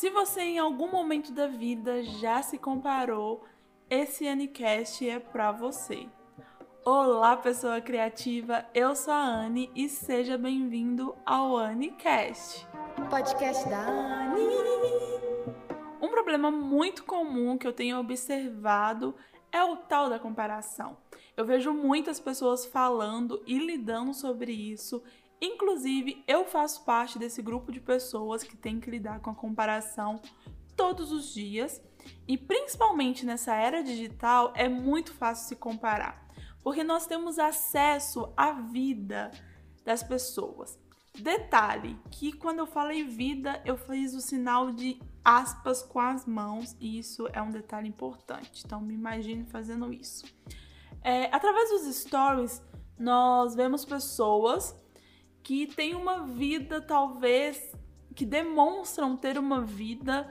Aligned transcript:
Se 0.00 0.08
você 0.08 0.40
em 0.40 0.58
algum 0.58 0.90
momento 0.90 1.30
da 1.30 1.46
vida 1.46 2.02
já 2.02 2.40
se 2.40 2.56
comparou, 2.56 3.44
esse 3.90 4.26
Anicast 4.26 5.06
é 5.06 5.18
para 5.18 5.52
você. 5.52 6.08
Olá, 6.86 7.36
pessoa 7.36 7.82
criativa, 7.82 8.64
eu 8.72 8.96
sou 8.96 9.12
a 9.12 9.22
Anne 9.22 9.70
e 9.76 9.90
seja 9.90 10.38
bem-vindo 10.38 11.14
ao 11.26 11.58
Anicast. 11.58 12.66
Podcast 13.10 13.68
da 13.68 13.78
Anne. 13.78 14.40
Um 16.00 16.08
problema 16.08 16.50
muito 16.50 17.04
comum 17.04 17.58
que 17.58 17.66
eu 17.66 17.72
tenho 17.74 17.98
observado 17.98 19.14
é 19.52 19.62
o 19.62 19.76
tal 19.76 20.08
da 20.08 20.18
comparação. 20.18 20.96
Eu 21.36 21.44
vejo 21.44 21.74
muitas 21.74 22.18
pessoas 22.18 22.64
falando 22.64 23.42
e 23.46 23.58
lidando 23.58 24.14
sobre 24.14 24.50
isso 24.50 25.02
Inclusive, 25.40 26.22
eu 26.26 26.44
faço 26.44 26.84
parte 26.84 27.18
desse 27.18 27.40
grupo 27.40 27.72
de 27.72 27.80
pessoas 27.80 28.42
que 28.42 28.56
tem 28.56 28.78
que 28.78 28.90
lidar 28.90 29.20
com 29.20 29.30
a 29.30 29.34
comparação 29.34 30.20
todos 30.76 31.10
os 31.12 31.32
dias 31.32 31.80
e 32.26 32.36
principalmente 32.36 33.24
nessa 33.24 33.54
era 33.54 33.82
digital 33.82 34.52
é 34.54 34.68
muito 34.68 35.12
fácil 35.12 35.48
se 35.48 35.56
comparar, 35.56 36.26
porque 36.62 36.84
nós 36.84 37.06
temos 37.06 37.38
acesso 37.38 38.32
à 38.36 38.52
vida 38.52 39.30
das 39.84 40.02
pessoas. 40.02 40.78
Detalhe 41.18 41.98
que 42.10 42.32
quando 42.32 42.60
eu 42.60 42.66
falei 42.66 43.04
vida, 43.04 43.60
eu 43.64 43.76
fiz 43.76 44.14
o 44.14 44.20
sinal 44.20 44.70
de 44.70 45.00
aspas 45.24 45.82
com 45.82 45.98
as 45.98 46.24
mãos 46.24 46.76
e 46.80 46.98
isso 46.98 47.28
é 47.32 47.42
um 47.42 47.50
detalhe 47.50 47.88
importante. 47.88 48.62
Então 48.64 48.80
me 48.80 48.94
imagine 48.94 49.44
fazendo 49.44 49.92
isso. 49.92 50.24
É, 51.02 51.24
através 51.34 51.70
dos 51.70 51.94
stories, 51.96 52.62
nós 52.98 53.54
vemos 53.54 53.84
pessoas 53.84 54.74
que 55.42 55.66
têm 55.66 55.94
uma 55.94 56.26
vida, 56.26 56.80
talvez, 56.80 57.72
que 58.14 58.24
demonstram 58.24 59.16
ter 59.16 59.38
uma 59.38 59.62
vida 59.62 60.28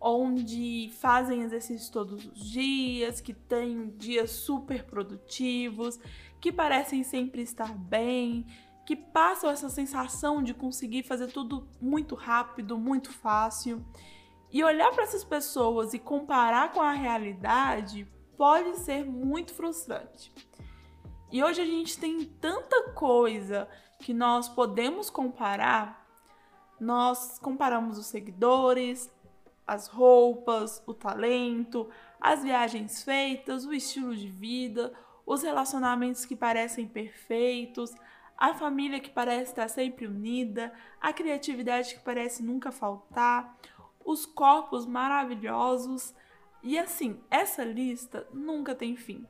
onde 0.00 0.90
fazem 0.98 1.42
exercício 1.42 1.92
todos 1.92 2.24
os 2.24 2.50
dias, 2.50 3.20
que 3.20 3.32
têm 3.32 3.90
dias 3.96 4.30
super 4.30 4.84
produtivos, 4.84 5.98
que 6.40 6.50
parecem 6.50 7.04
sempre 7.04 7.42
estar 7.42 7.72
bem, 7.72 8.44
que 8.84 8.96
passam 8.96 9.48
essa 9.48 9.68
sensação 9.68 10.42
de 10.42 10.52
conseguir 10.52 11.04
fazer 11.04 11.28
tudo 11.28 11.68
muito 11.80 12.16
rápido, 12.16 12.76
muito 12.76 13.12
fácil. 13.12 13.84
E 14.50 14.62
olhar 14.64 14.90
para 14.90 15.04
essas 15.04 15.24
pessoas 15.24 15.94
e 15.94 15.98
comparar 15.98 16.72
com 16.72 16.80
a 16.80 16.92
realidade 16.92 18.06
pode 18.36 18.76
ser 18.80 19.04
muito 19.04 19.54
frustrante. 19.54 20.32
E 21.30 21.42
hoje 21.42 21.62
a 21.62 21.64
gente 21.64 21.96
tem 21.96 22.24
tanta 22.24 22.90
coisa 22.90 23.68
que 24.02 24.12
nós 24.12 24.48
podemos 24.48 25.08
comparar, 25.08 26.04
nós 26.78 27.38
comparamos 27.38 27.96
os 27.96 28.06
seguidores, 28.06 29.10
as 29.66 29.86
roupas, 29.86 30.82
o 30.86 30.92
talento, 30.92 31.88
as 32.20 32.42
viagens 32.42 33.02
feitas, 33.04 33.64
o 33.64 33.72
estilo 33.72 34.14
de 34.14 34.28
vida, 34.28 34.92
os 35.24 35.42
relacionamentos 35.42 36.24
que 36.24 36.34
parecem 36.34 36.86
perfeitos, 36.86 37.94
a 38.36 38.52
família 38.52 38.98
que 38.98 39.10
parece 39.10 39.52
estar 39.52 39.68
sempre 39.68 40.06
unida, 40.06 40.72
a 41.00 41.12
criatividade 41.12 41.94
que 41.94 42.00
parece 42.00 42.42
nunca 42.42 42.72
faltar, 42.72 43.56
os 44.04 44.26
corpos 44.26 44.84
maravilhosos. 44.84 46.12
E 46.60 46.76
assim, 46.76 47.20
essa 47.30 47.62
lista 47.64 48.26
nunca 48.32 48.74
tem 48.74 48.96
fim. 48.96 49.24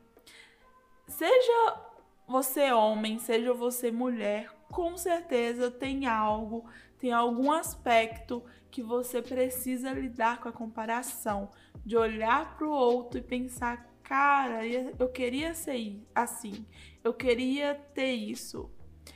Seja 1.07 1.81
você 2.27 2.73
homem, 2.73 3.19
seja 3.19 3.53
você 3.53 3.93
mulher, 3.93 4.51
com 4.73 4.97
certeza 4.97 5.71
tem 5.71 6.07
algo, 6.07 6.65
tem 6.99 7.13
algum 7.13 7.53
aspecto 7.53 8.43
que 8.71 8.83
você 8.83 9.21
precisa 9.21 9.93
lidar 9.93 10.41
com 10.41 10.49
a 10.49 10.53
comparação, 10.53 11.51
de 11.85 11.95
olhar 11.95 12.57
para 12.57 12.67
o 12.67 12.71
outro 12.71 13.19
e 13.19 13.23
pensar, 13.23 13.87
cara, 14.03 14.67
eu 14.67 15.09
queria 15.11 15.53
ser 15.53 16.03
assim, 16.15 16.67
eu 17.05 17.13
queria 17.13 17.75
ter 17.95 18.13
isso, 18.13 18.71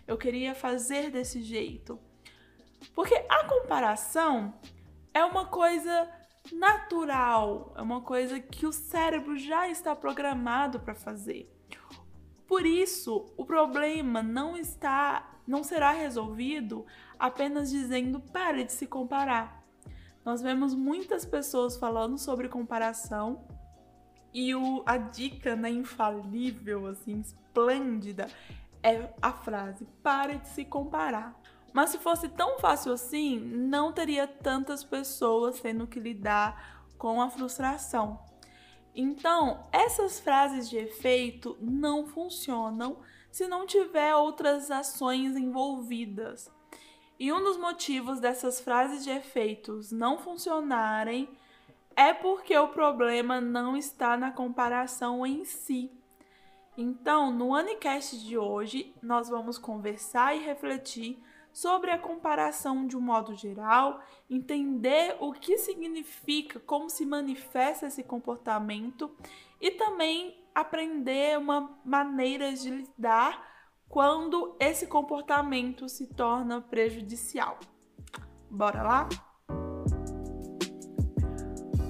eu 0.07 0.19
queria 0.19 0.55
fazer 0.55 1.11
desse 1.11 1.43
jeito. 1.43 1.99
Porque 2.95 3.15
a 3.15 3.45
comparação 3.45 4.61
é 5.15 5.25
uma 5.25 5.47
coisa 5.47 6.09
natural, 6.53 7.73
é 7.77 7.81
uma 7.81 8.03
coisa 8.03 8.39
que 8.39 8.67
o 8.67 8.73
cérebro 8.73 9.39
já 9.39 9.69
está 9.71 9.97
programado 9.97 10.81
para 10.81 10.95
fazer. 10.95 11.56
Por 12.47 12.65
isso, 12.65 13.27
o 13.37 13.45
problema 13.45 14.23
não 14.23 14.57
está, 14.57 15.41
não 15.47 15.65
será 15.65 15.91
resolvido 15.91 16.87
apenas 17.19 17.71
dizendo 17.71 18.21
pare 18.21 18.65
de 18.65 18.73
se 18.73 18.87
comparar. 18.87 19.65
Nós 20.25 20.43
vemos 20.43 20.75
muitas 20.75 21.25
pessoas 21.25 21.77
falando 21.77 22.19
sobre 22.19 22.49
comparação 22.49 23.47
e 24.33 24.55
o, 24.55 24.83
a 24.85 24.97
dica 24.97 25.57
né, 25.57 25.71
infalível, 25.71 26.87
assim, 26.87 27.21
esplêndida, 27.21 28.29
é 28.83 29.09
a 29.21 29.33
frase 29.33 29.87
pare 30.03 30.37
de 30.39 30.49
se 30.49 30.65
comparar. 30.65 31.41
Mas 31.73 31.91
se 31.91 31.99
fosse 31.99 32.29
tão 32.29 32.59
fácil 32.59 32.93
assim, 32.93 33.39
não 33.39 33.93
teria 33.93 34.27
tantas 34.27 34.85
pessoas 34.85 35.61
tendo 35.61 35.87
que 35.87 36.01
lidar 36.01 36.85
com 36.97 37.21
a 37.21 37.29
frustração. 37.31 38.19
Então, 38.99 39.63
essas 39.71 40.19
frases 40.19 40.71
de 40.71 40.79
efeito 40.79 41.55
não 41.61 42.07
funcionam 42.07 42.97
se 43.31 43.47
não 43.47 43.67
tiver 43.67 44.17
outras 44.17 44.71
ações 44.71 45.37
envolvidas. 45.37 46.51
E 47.19 47.31
um 47.31 47.45
dos 47.45 47.59
motivos 47.59 48.21
dessas 48.21 48.59
frases 48.59 49.05
de 49.05 49.11
efeitos 49.11 49.93
não 49.93 50.17
funcionarem 50.17 51.29
é 51.95 52.15
porque 52.15 52.57
o 52.57 52.69
problema 52.69 53.39
não 53.39 53.77
está 53.77 54.17
na 54.17 54.31
comparação 54.31 55.27
em 55.27 55.45
si. 55.45 55.91
Então, 56.75 57.31
no 57.31 57.55
Anicast 57.55 58.19
de 58.25 58.39
hoje, 58.39 58.95
nós 59.03 59.29
vamos 59.29 59.59
conversar 59.59 60.35
e 60.35 60.45
refletir 60.45 61.23
sobre 61.57 61.91
a 61.91 61.97
comparação 61.97 62.87
de 62.87 62.99
um 62.99 63.01
modo 63.01 63.35
geral, 63.35 64.03
entender 64.29 65.17
o 65.21 65.33
que 65.33 65.57
significa, 65.57 66.61
como 66.61 66.91
se 66.91 67.07
manifesta 67.07 67.87
esse 67.87 68.03
comportamento 68.03 69.11
e 69.59 69.71
também 69.71 70.39
aprender 70.55 71.39
uma 71.39 71.81
maneira 71.83 72.53
de 72.53 72.69
lidar 72.69 73.43
quando 73.89 74.55
esse 74.61 74.87
comportamento 74.87 75.89
se 75.89 76.09
torna 76.09 76.61
prejudicial. 76.61 77.59
Bora 78.51 78.83
lá? 78.83 79.09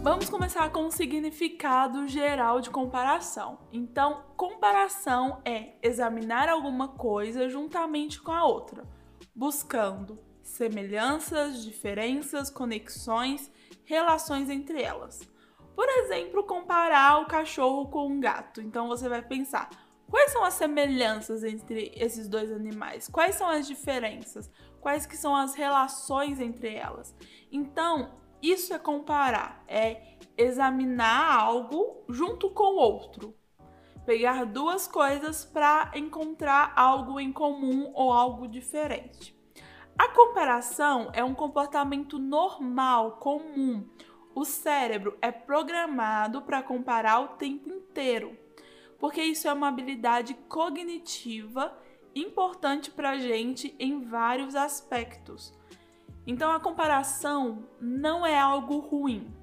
Vamos 0.00 0.30
começar 0.30 0.70
com 0.70 0.86
o 0.86 0.92
significado 0.92 2.06
geral 2.06 2.60
de 2.60 2.70
comparação. 2.70 3.58
Então, 3.72 4.22
comparação 4.36 5.42
é 5.44 5.72
examinar 5.82 6.48
alguma 6.48 6.86
coisa 6.86 7.48
juntamente 7.48 8.22
com 8.22 8.30
a 8.30 8.44
outra 8.44 8.94
buscando 9.36 10.18
semelhanças, 10.42 11.62
diferenças, 11.62 12.48
conexões, 12.48 13.52
relações 13.84 14.48
entre 14.48 14.82
elas. 14.82 15.20
Por 15.74 15.86
exemplo, 15.88 16.44
comparar 16.44 17.20
o 17.20 17.26
cachorro 17.26 17.88
com 17.88 18.08
um 18.08 18.18
gato. 18.18 18.62
Então 18.62 18.88
você 18.88 19.08
vai 19.08 19.20
pensar: 19.20 19.68
quais 20.08 20.32
são 20.32 20.42
as 20.42 20.54
semelhanças 20.54 21.44
entre 21.44 21.92
esses 21.94 22.28
dois 22.28 22.50
animais? 22.50 23.08
Quais 23.08 23.34
são 23.34 23.46
as 23.46 23.66
diferenças? 23.66 24.50
Quais 24.80 25.04
que 25.04 25.16
são 25.16 25.36
as 25.36 25.54
relações 25.54 26.40
entre 26.40 26.74
elas? 26.74 27.14
Então, 27.52 28.14
isso 28.40 28.72
é 28.72 28.78
comparar, 28.78 29.64
é 29.68 30.16
examinar 30.36 31.40
algo 31.40 32.04
junto 32.08 32.50
com 32.50 32.76
outro. 32.76 33.36
Pegar 34.06 34.46
duas 34.46 34.86
coisas 34.86 35.44
para 35.44 35.90
encontrar 35.96 36.72
algo 36.76 37.18
em 37.18 37.32
comum 37.32 37.90
ou 37.92 38.12
algo 38.12 38.46
diferente. 38.46 39.36
A 39.98 40.08
comparação 40.08 41.10
é 41.12 41.24
um 41.24 41.34
comportamento 41.34 42.16
normal, 42.16 43.16
comum. 43.16 43.84
O 44.32 44.44
cérebro 44.44 45.18
é 45.20 45.32
programado 45.32 46.42
para 46.42 46.62
comparar 46.62 47.18
o 47.18 47.28
tempo 47.36 47.68
inteiro, 47.68 48.38
porque 49.00 49.22
isso 49.22 49.48
é 49.48 49.52
uma 49.52 49.68
habilidade 49.68 50.34
cognitiva 50.48 51.76
importante 52.14 52.92
para 52.92 53.10
a 53.10 53.18
gente 53.18 53.74
em 53.76 54.04
vários 54.04 54.54
aspectos. 54.54 55.52
Então, 56.24 56.52
a 56.52 56.60
comparação 56.60 57.68
não 57.80 58.24
é 58.24 58.38
algo 58.38 58.78
ruim. 58.78 59.34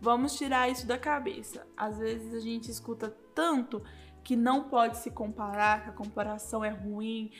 Vamos 0.00 0.36
tirar 0.36 0.68
isso 0.68 0.86
da 0.86 0.98
cabeça. 0.98 1.66
Às 1.76 1.98
vezes 1.98 2.34
a 2.34 2.40
gente 2.40 2.70
escuta 2.70 3.16
tanto 3.38 3.80
que 4.24 4.34
não 4.34 4.64
pode 4.64 4.96
se 4.96 5.12
comparar, 5.12 5.84
que 5.84 5.90
a 5.90 5.92
comparação 5.92 6.64
é 6.64 6.70
ruim, 6.70 7.30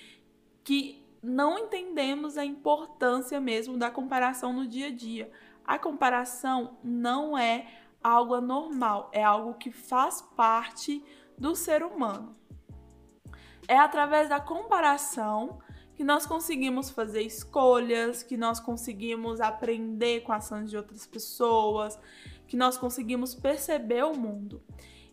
que 0.62 1.04
não 1.20 1.58
entendemos 1.58 2.38
a 2.38 2.44
importância 2.44 3.40
mesmo 3.40 3.76
da 3.76 3.90
comparação 3.90 4.52
no 4.52 4.64
dia 4.64 4.86
a 4.86 4.94
dia. 4.94 5.28
A 5.66 5.76
comparação 5.76 6.78
não 6.84 7.36
é 7.36 7.66
algo 8.00 8.34
anormal, 8.34 9.10
é 9.12 9.24
algo 9.24 9.54
que 9.54 9.72
faz 9.72 10.22
parte 10.36 11.04
do 11.36 11.56
ser 11.56 11.82
humano. 11.82 12.36
É 13.66 13.76
através 13.76 14.28
da 14.28 14.38
comparação 14.38 15.58
que 15.96 16.04
nós 16.04 16.24
conseguimos 16.26 16.90
fazer 16.90 17.22
escolhas, 17.22 18.22
que 18.22 18.36
nós 18.36 18.60
conseguimos 18.60 19.40
aprender 19.40 20.20
com 20.20 20.32
ações 20.32 20.70
de 20.70 20.76
outras 20.76 21.08
pessoas, 21.08 21.98
que 22.46 22.56
nós 22.56 22.78
conseguimos 22.78 23.34
perceber 23.34 24.04
o 24.04 24.14
mundo. 24.14 24.62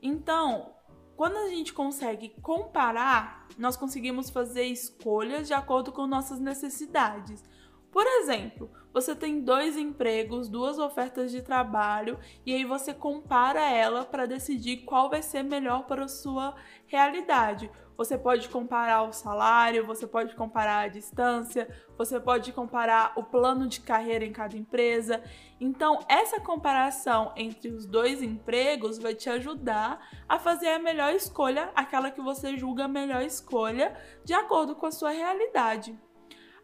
Então, 0.08 0.76
quando 1.18 1.36
a 1.38 1.50
gente 1.50 1.74
consegue 1.74 2.30
comparar, 2.40 3.48
nós 3.58 3.76
conseguimos 3.76 4.30
fazer 4.30 4.66
escolhas 4.66 5.48
de 5.48 5.54
acordo 5.56 5.92
com 5.92 6.06
nossas 6.06 6.40
necessidades. 6.40 7.44
Por 7.92 8.06
exemplo, 8.06 8.70
você 8.96 9.14
tem 9.14 9.42
dois 9.42 9.76
empregos, 9.76 10.48
duas 10.48 10.80
ofertas 10.80 11.30
de 11.30 11.42
trabalho 11.42 12.18
e 12.46 12.54
aí 12.54 12.64
você 12.64 12.94
compara 12.94 13.60
ela 13.70 14.06
para 14.06 14.26
decidir 14.26 14.86
qual 14.86 15.10
vai 15.10 15.22
ser 15.22 15.44
melhor 15.44 15.84
para 15.84 16.06
a 16.06 16.08
sua 16.08 16.56
realidade. 16.88 17.70
Você 17.98 18.18
pode 18.18 18.48
comparar 18.48 19.04
o 19.04 19.12
salário, 19.12 19.86
você 19.86 20.08
pode 20.08 20.34
comparar 20.34 20.86
a 20.86 20.88
distância, 20.88 21.68
você 21.98 22.22
pode 22.22 22.54
comparar 22.54 23.12
o 23.18 23.24
plano 23.24 23.68
de 23.68 23.82
carreira 23.82 24.24
em 24.24 24.32
cada 24.32 24.56
empresa. 24.56 25.22
Então, 25.60 26.00
essa 26.08 26.40
comparação 26.40 27.34
entre 27.36 27.72
os 27.72 27.86
dois 27.86 28.24
empregos 28.24 28.98
vai 28.98 29.14
te 29.14 29.30
ajudar 29.30 30.10
a 30.28 30.40
fazer 30.40 30.70
a 30.70 30.80
melhor 30.80 31.14
escolha, 31.14 31.70
aquela 31.76 32.12
que 32.12 32.22
você 32.22 32.56
julga 32.56 32.86
a 32.86 32.88
melhor 32.88 33.24
escolha, 33.24 33.94
de 34.24 34.34
acordo 34.34 34.74
com 34.74 34.86
a 34.86 34.92
sua 34.92 35.10
realidade. 35.10 36.00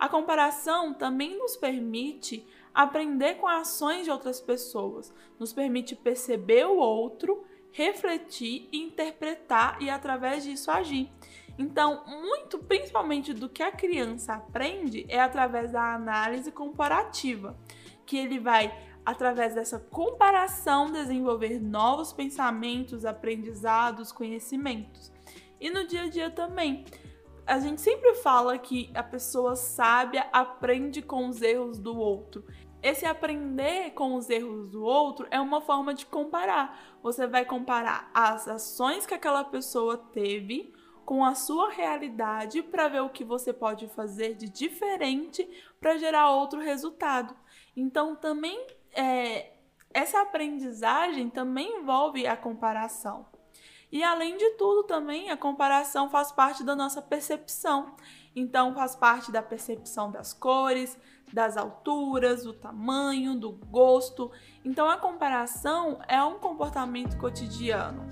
A 0.01 0.09
comparação 0.09 0.95
também 0.95 1.37
nos 1.37 1.55
permite 1.55 2.43
aprender 2.73 3.35
com 3.35 3.47
ações 3.47 4.03
de 4.03 4.09
outras 4.09 4.41
pessoas, 4.41 5.13
nos 5.37 5.53
permite 5.53 5.95
perceber 5.95 6.65
o 6.65 6.77
outro, 6.77 7.45
refletir, 7.71 8.67
interpretar 8.73 9.79
e 9.79 9.91
através 9.91 10.43
disso 10.43 10.71
agir. 10.71 11.07
Então, 11.55 12.03
muito 12.07 12.57
principalmente 12.57 13.31
do 13.31 13.47
que 13.47 13.61
a 13.61 13.71
criança 13.71 14.33
aprende 14.33 15.05
é 15.07 15.21
através 15.21 15.71
da 15.71 15.93
análise 15.93 16.51
comparativa, 16.51 17.55
que 18.03 18.17
ele 18.17 18.39
vai 18.39 18.75
através 19.05 19.53
dessa 19.53 19.77
comparação 19.77 20.91
desenvolver 20.91 21.61
novos 21.61 22.11
pensamentos, 22.11 23.05
aprendizados, 23.05 24.11
conhecimentos. 24.11 25.13
E 25.59 25.69
no 25.69 25.85
dia 25.85 26.05
a 26.05 26.09
dia 26.09 26.31
também, 26.31 26.85
a 27.51 27.59
gente 27.59 27.81
sempre 27.81 28.15
fala 28.15 28.57
que 28.57 28.89
a 28.93 29.03
pessoa 29.03 29.57
sábia 29.57 30.25
aprende 30.31 31.01
com 31.01 31.27
os 31.27 31.41
erros 31.41 31.77
do 31.77 31.99
outro. 31.99 32.45
Esse 32.81 33.05
aprender 33.05 33.91
com 33.91 34.15
os 34.15 34.29
erros 34.29 34.69
do 34.69 34.81
outro 34.85 35.27
é 35.29 35.37
uma 35.37 35.59
forma 35.59 35.93
de 35.93 36.05
comparar. 36.05 36.79
Você 37.03 37.27
vai 37.27 37.43
comparar 37.43 38.09
as 38.13 38.47
ações 38.47 39.05
que 39.05 39.13
aquela 39.13 39.43
pessoa 39.43 39.97
teve 39.97 40.73
com 41.03 41.25
a 41.25 41.35
sua 41.35 41.69
realidade 41.69 42.63
para 42.63 42.87
ver 42.87 43.01
o 43.01 43.09
que 43.09 43.25
você 43.25 43.51
pode 43.51 43.85
fazer 43.89 44.33
de 44.35 44.47
diferente 44.47 45.45
para 45.77 45.97
gerar 45.97 46.31
outro 46.31 46.61
resultado. 46.61 47.35
Então, 47.75 48.15
também 48.15 48.65
é, 48.93 49.51
essa 49.93 50.21
aprendizagem 50.21 51.29
também 51.29 51.81
envolve 51.81 52.25
a 52.25 52.37
comparação. 52.37 53.25
E 53.91 54.03
além 54.03 54.37
de 54.37 54.51
tudo, 54.51 54.83
também 54.83 55.29
a 55.29 55.37
comparação 55.37 56.09
faz 56.09 56.31
parte 56.31 56.63
da 56.63 56.75
nossa 56.75 57.01
percepção. 57.01 57.93
Então, 58.33 58.73
faz 58.73 58.95
parte 58.95 59.31
da 59.31 59.41
percepção 59.41 60.09
das 60.09 60.31
cores, 60.31 60.97
das 61.33 61.57
alturas, 61.57 62.43
do 62.43 62.53
tamanho, 62.53 63.35
do 63.35 63.51
gosto. 63.51 64.31
Então, 64.63 64.89
a 64.89 64.97
comparação 64.97 65.99
é 66.07 66.23
um 66.23 66.39
comportamento 66.39 67.17
cotidiano. 67.17 68.07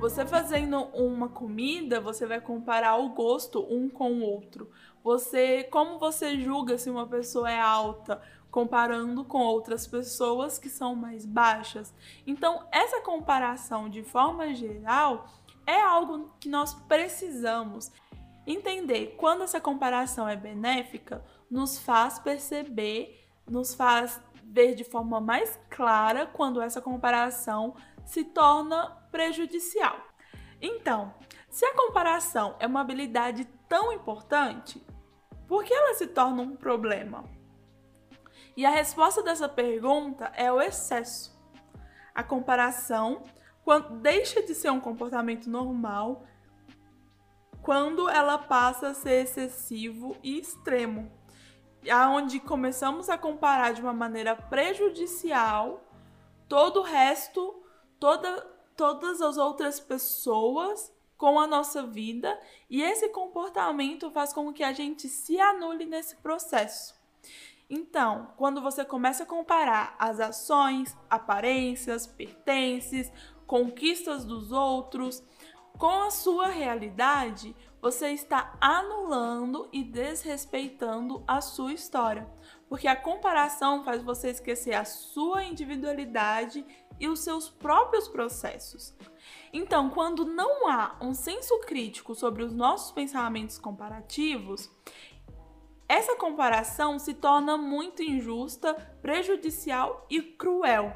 Você 0.00 0.24
fazendo 0.24 0.84
uma 0.94 1.28
comida, 1.28 2.00
você 2.00 2.24
vai 2.24 2.40
comparar 2.40 2.96
o 2.96 3.08
gosto 3.10 3.66
um 3.68 3.88
com 3.88 4.12
o 4.12 4.22
outro. 4.22 4.70
Você, 5.02 5.64
como 5.64 5.98
você 5.98 6.38
julga 6.40 6.78
se 6.78 6.88
uma 6.88 7.06
pessoa 7.06 7.50
é 7.50 7.58
alta, 7.60 8.22
comparando 8.50 9.24
com 9.24 9.38
outras 9.38 9.86
pessoas 9.86 10.58
que 10.58 10.68
são 10.68 10.94
mais 10.94 11.26
baixas. 11.26 11.94
Então, 12.26 12.66
essa 12.72 13.00
comparação 13.00 13.88
de 13.88 14.02
forma 14.02 14.54
geral 14.54 15.28
é 15.66 15.80
algo 15.80 16.32
que 16.40 16.48
nós 16.48 16.74
precisamos 16.74 17.92
entender. 18.46 19.14
Quando 19.18 19.42
essa 19.42 19.60
comparação 19.60 20.26
é 20.26 20.34
benéfica, 20.34 21.22
nos 21.50 21.78
faz 21.78 22.18
perceber, 22.18 23.26
nos 23.46 23.74
faz 23.74 24.20
ver 24.44 24.74
de 24.74 24.84
forma 24.84 25.20
mais 25.20 25.60
clara 25.68 26.26
quando 26.26 26.60
essa 26.60 26.80
comparação 26.80 27.74
se 28.06 28.24
torna 28.24 28.88
prejudicial. 29.10 29.96
Então, 30.60 31.14
se 31.50 31.64
a 31.64 31.74
comparação 31.74 32.56
é 32.58 32.66
uma 32.66 32.80
habilidade 32.80 33.44
tão 33.68 33.92
importante, 33.92 34.82
por 35.46 35.64
que 35.64 35.72
ela 35.72 35.94
se 35.94 36.06
torna 36.06 36.42
um 36.42 36.56
problema? 36.56 37.24
E 38.58 38.66
a 38.66 38.70
resposta 38.70 39.22
dessa 39.22 39.48
pergunta 39.48 40.32
é 40.34 40.50
o 40.50 40.60
excesso. 40.60 41.32
A 42.12 42.24
comparação 42.24 43.22
quando 43.62 44.00
deixa 44.00 44.42
de 44.42 44.52
ser 44.52 44.68
um 44.72 44.80
comportamento 44.80 45.48
normal 45.48 46.26
quando 47.62 48.08
ela 48.08 48.36
passa 48.36 48.88
a 48.88 48.94
ser 48.94 49.22
excessivo 49.22 50.16
e 50.24 50.40
extremo, 50.40 51.08
aonde 51.88 52.40
começamos 52.40 53.08
a 53.08 53.16
comparar 53.16 53.74
de 53.74 53.80
uma 53.80 53.92
maneira 53.92 54.34
prejudicial 54.34 55.80
todo 56.48 56.80
o 56.80 56.82
resto, 56.82 57.62
toda, 58.00 58.40
todas 58.76 59.22
as 59.22 59.36
outras 59.36 59.78
pessoas 59.78 60.92
com 61.16 61.38
a 61.38 61.46
nossa 61.46 61.84
vida, 61.86 62.36
e 62.68 62.82
esse 62.82 63.08
comportamento 63.10 64.10
faz 64.10 64.32
com 64.32 64.52
que 64.52 64.64
a 64.64 64.72
gente 64.72 65.08
se 65.08 65.40
anule 65.40 65.84
nesse 65.84 66.16
processo. 66.16 66.97
Então, 67.70 68.32
quando 68.36 68.62
você 68.62 68.84
começa 68.84 69.24
a 69.24 69.26
comparar 69.26 69.94
as 69.98 70.20
ações, 70.20 70.96
aparências, 71.10 72.06
pertences, 72.06 73.12
conquistas 73.46 74.24
dos 74.24 74.52
outros 74.52 75.22
com 75.76 76.02
a 76.02 76.10
sua 76.10 76.48
realidade, 76.48 77.54
você 77.80 78.10
está 78.10 78.56
anulando 78.60 79.68
e 79.72 79.84
desrespeitando 79.84 81.22
a 81.26 81.40
sua 81.40 81.72
história. 81.72 82.28
Porque 82.68 82.88
a 82.88 82.96
comparação 82.96 83.84
faz 83.84 84.02
você 84.02 84.30
esquecer 84.30 84.74
a 84.74 84.84
sua 84.84 85.44
individualidade 85.44 86.64
e 86.98 87.06
os 87.06 87.20
seus 87.20 87.48
próprios 87.48 88.08
processos. 88.08 88.92
Então, 89.52 89.88
quando 89.90 90.24
não 90.24 90.68
há 90.68 90.96
um 91.00 91.14
senso 91.14 91.60
crítico 91.60 92.14
sobre 92.14 92.42
os 92.42 92.52
nossos 92.52 92.90
pensamentos 92.90 93.56
comparativos, 93.56 94.68
essa 95.88 96.14
comparação 96.16 96.98
se 96.98 97.14
torna 97.14 97.56
muito 97.56 98.02
injusta, 98.02 98.74
prejudicial 99.00 100.06
e 100.10 100.20
cruel. 100.20 100.94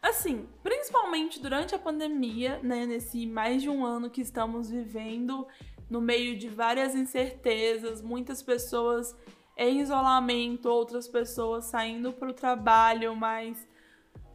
Assim, 0.00 0.48
principalmente 0.62 1.40
durante 1.40 1.74
a 1.74 1.78
pandemia, 1.78 2.60
né, 2.62 2.86
nesse 2.86 3.26
mais 3.26 3.62
de 3.62 3.68
um 3.68 3.84
ano 3.84 4.08
que 4.08 4.20
estamos 4.20 4.70
vivendo, 4.70 5.46
no 5.90 6.00
meio 6.00 6.38
de 6.38 6.48
várias 6.48 6.94
incertezas, 6.94 8.00
muitas 8.00 8.42
pessoas 8.42 9.16
em 9.56 9.80
isolamento, 9.80 10.68
outras 10.68 11.06
pessoas 11.06 11.66
saindo 11.66 12.12
para 12.12 12.30
o 12.30 12.34
trabalho, 12.34 13.14
mas 13.14 13.68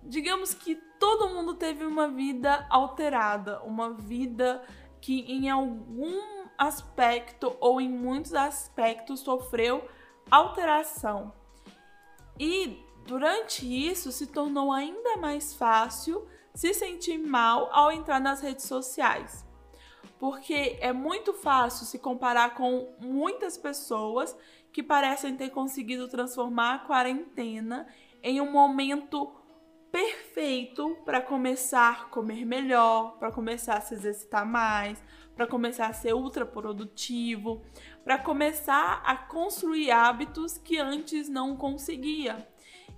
digamos 0.03 0.53
que 0.53 0.75
todo 0.99 1.29
mundo 1.29 1.55
teve 1.55 1.85
uma 1.85 2.07
vida 2.07 2.65
alterada, 2.69 3.61
uma 3.63 3.93
vida 3.93 4.61
que 5.01 5.21
em 5.21 5.49
algum 5.49 6.36
aspecto 6.57 7.55
ou 7.59 7.79
em 7.79 7.89
muitos 7.89 8.33
aspectos 8.33 9.19
sofreu 9.19 9.87
alteração. 10.29 11.33
E 12.39 12.83
durante 13.05 13.65
isso 13.65 14.11
se 14.11 14.27
tornou 14.27 14.71
ainda 14.71 15.17
mais 15.17 15.53
fácil 15.53 16.27
se 16.53 16.73
sentir 16.73 17.17
mal 17.17 17.69
ao 17.71 17.91
entrar 17.91 18.19
nas 18.19 18.41
redes 18.41 18.65
sociais. 18.65 19.45
Porque 20.19 20.77
é 20.81 20.91
muito 20.91 21.33
fácil 21.33 21.85
se 21.85 21.99
comparar 21.99 22.55
com 22.55 22.95
muitas 22.99 23.57
pessoas 23.57 24.35
que 24.71 24.81
parecem 24.81 25.37
ter 25.37 25.51
conseguido 25.51 26.07
transformar 26.07 26.75
a 26.75 26.79
quarentena 26.79 27.87
em 28.23 28.41
um 28.41 28.51
momento 28.51 29.31
perfeito 29.91 30.97
para 31.05 31.21
começar 31.21 31.91
a 31.91 32.05
comer 32.05 32.45
melhor, 32.45 33.17
para 33.17 33.31
começar 33.31 33.77
a 33.77 33.81
se 33.81 33.93
exercitar 33.93 34.45
mais, 34.45 35.01
para 35.37 35.45
começar 35.45 35.85
a 35.85 35.93
ser 35.93 36.15
ultra 36.15 36.47
produtivo, 36.47 37.61
para 38.03 38.17
começar 38.17 39.03
a 39.05 39.15
construir 39.15 39.91
hábitos 39.91 40.57
que 40.57 40.79
antes 40.79 41.29
não 41.29 41.55
conseguia. 41.55 42.49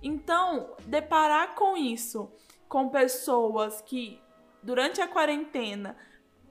Então, 0.02 0.74
deparar 0.86 1.54
com 1.54 1.76
isso, 1.76 2.32
com 2.66 2.88
pessoas 2.88 3.82
que 3.82 4.18
durante 4.62 5.02
a 5.02 5.06
quarentena 5.06 5.94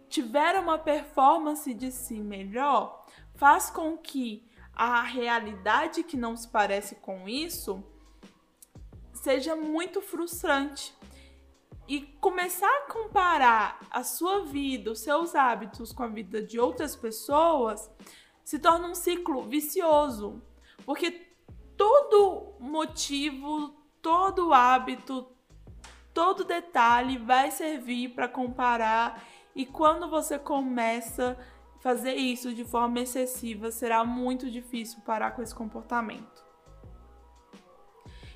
tiveram 0.07 0.61
uma 0.61 0.77
performance 0.77 1.73
de 1.73 1.91
si 1.91 2.21
melhor, 2.21 3.03
faz 3.33 3.71
com 3.71 3.97
que 3.97 4.47
a 4.71 5.01
realidade 5.01 6.03
que 6.03 6.15
não 6.15 6.37
se 6.37 6.47
parece 6.47 6.95
com 6.95 7.27
isso 7.27 7.83
seja 9.11 9.55
muito 9.55 10.01
frustrante. 10.01 10.95
E 11.89 12.01
começar 12.21 12.69
a 12.69 12.91
comparar 12.91 13.79
a 13.89 14.03
sua 14.03 14.45
vida, 14.45 14.91
os 14.91 14.99
seus 14.99 15.33
hábitos 15.33 15.91
com 15.91 16.03
a 16.03 16.07
vida 16.07 16.39
de 16.39 16.59
outras 16.59 16.95
pessoas, 16.95 17.89
se 18.45 18.59
torna 18.59 18.87
um 18.87 18.93
ciclo 18.93 19.41
vicioso. 19.41 20.39
Porque 20.85 21.09
todo 21.75 22.53
motivo, 22.59 23.73
todo 24.03 24.53
hábito, 24.53 25.27
todo 26.13 26.43
detalhe 26.43 27.17
vai 27.17 27.49
servir 27.49 28.09
para 28.09 28.27
comparar 28.27 29.25
e 29.55 29.65
quando 29.65 30.07
você 30.07 30.37
começa 30.37 31.35
a 31.75 31.79
fazer 31.81 32.13
isso 32.13 32.53
de 32.53 32.63
forma 32.63 32.99
excessiva, 32.99 33.71
será 33.71 34.05
muito 34.05 34.51
difícil 34.51 35.01
parar 35.01 35.31
com 35.31 35.41
esse 35.41 35.55
comportamento. 35.55 36.48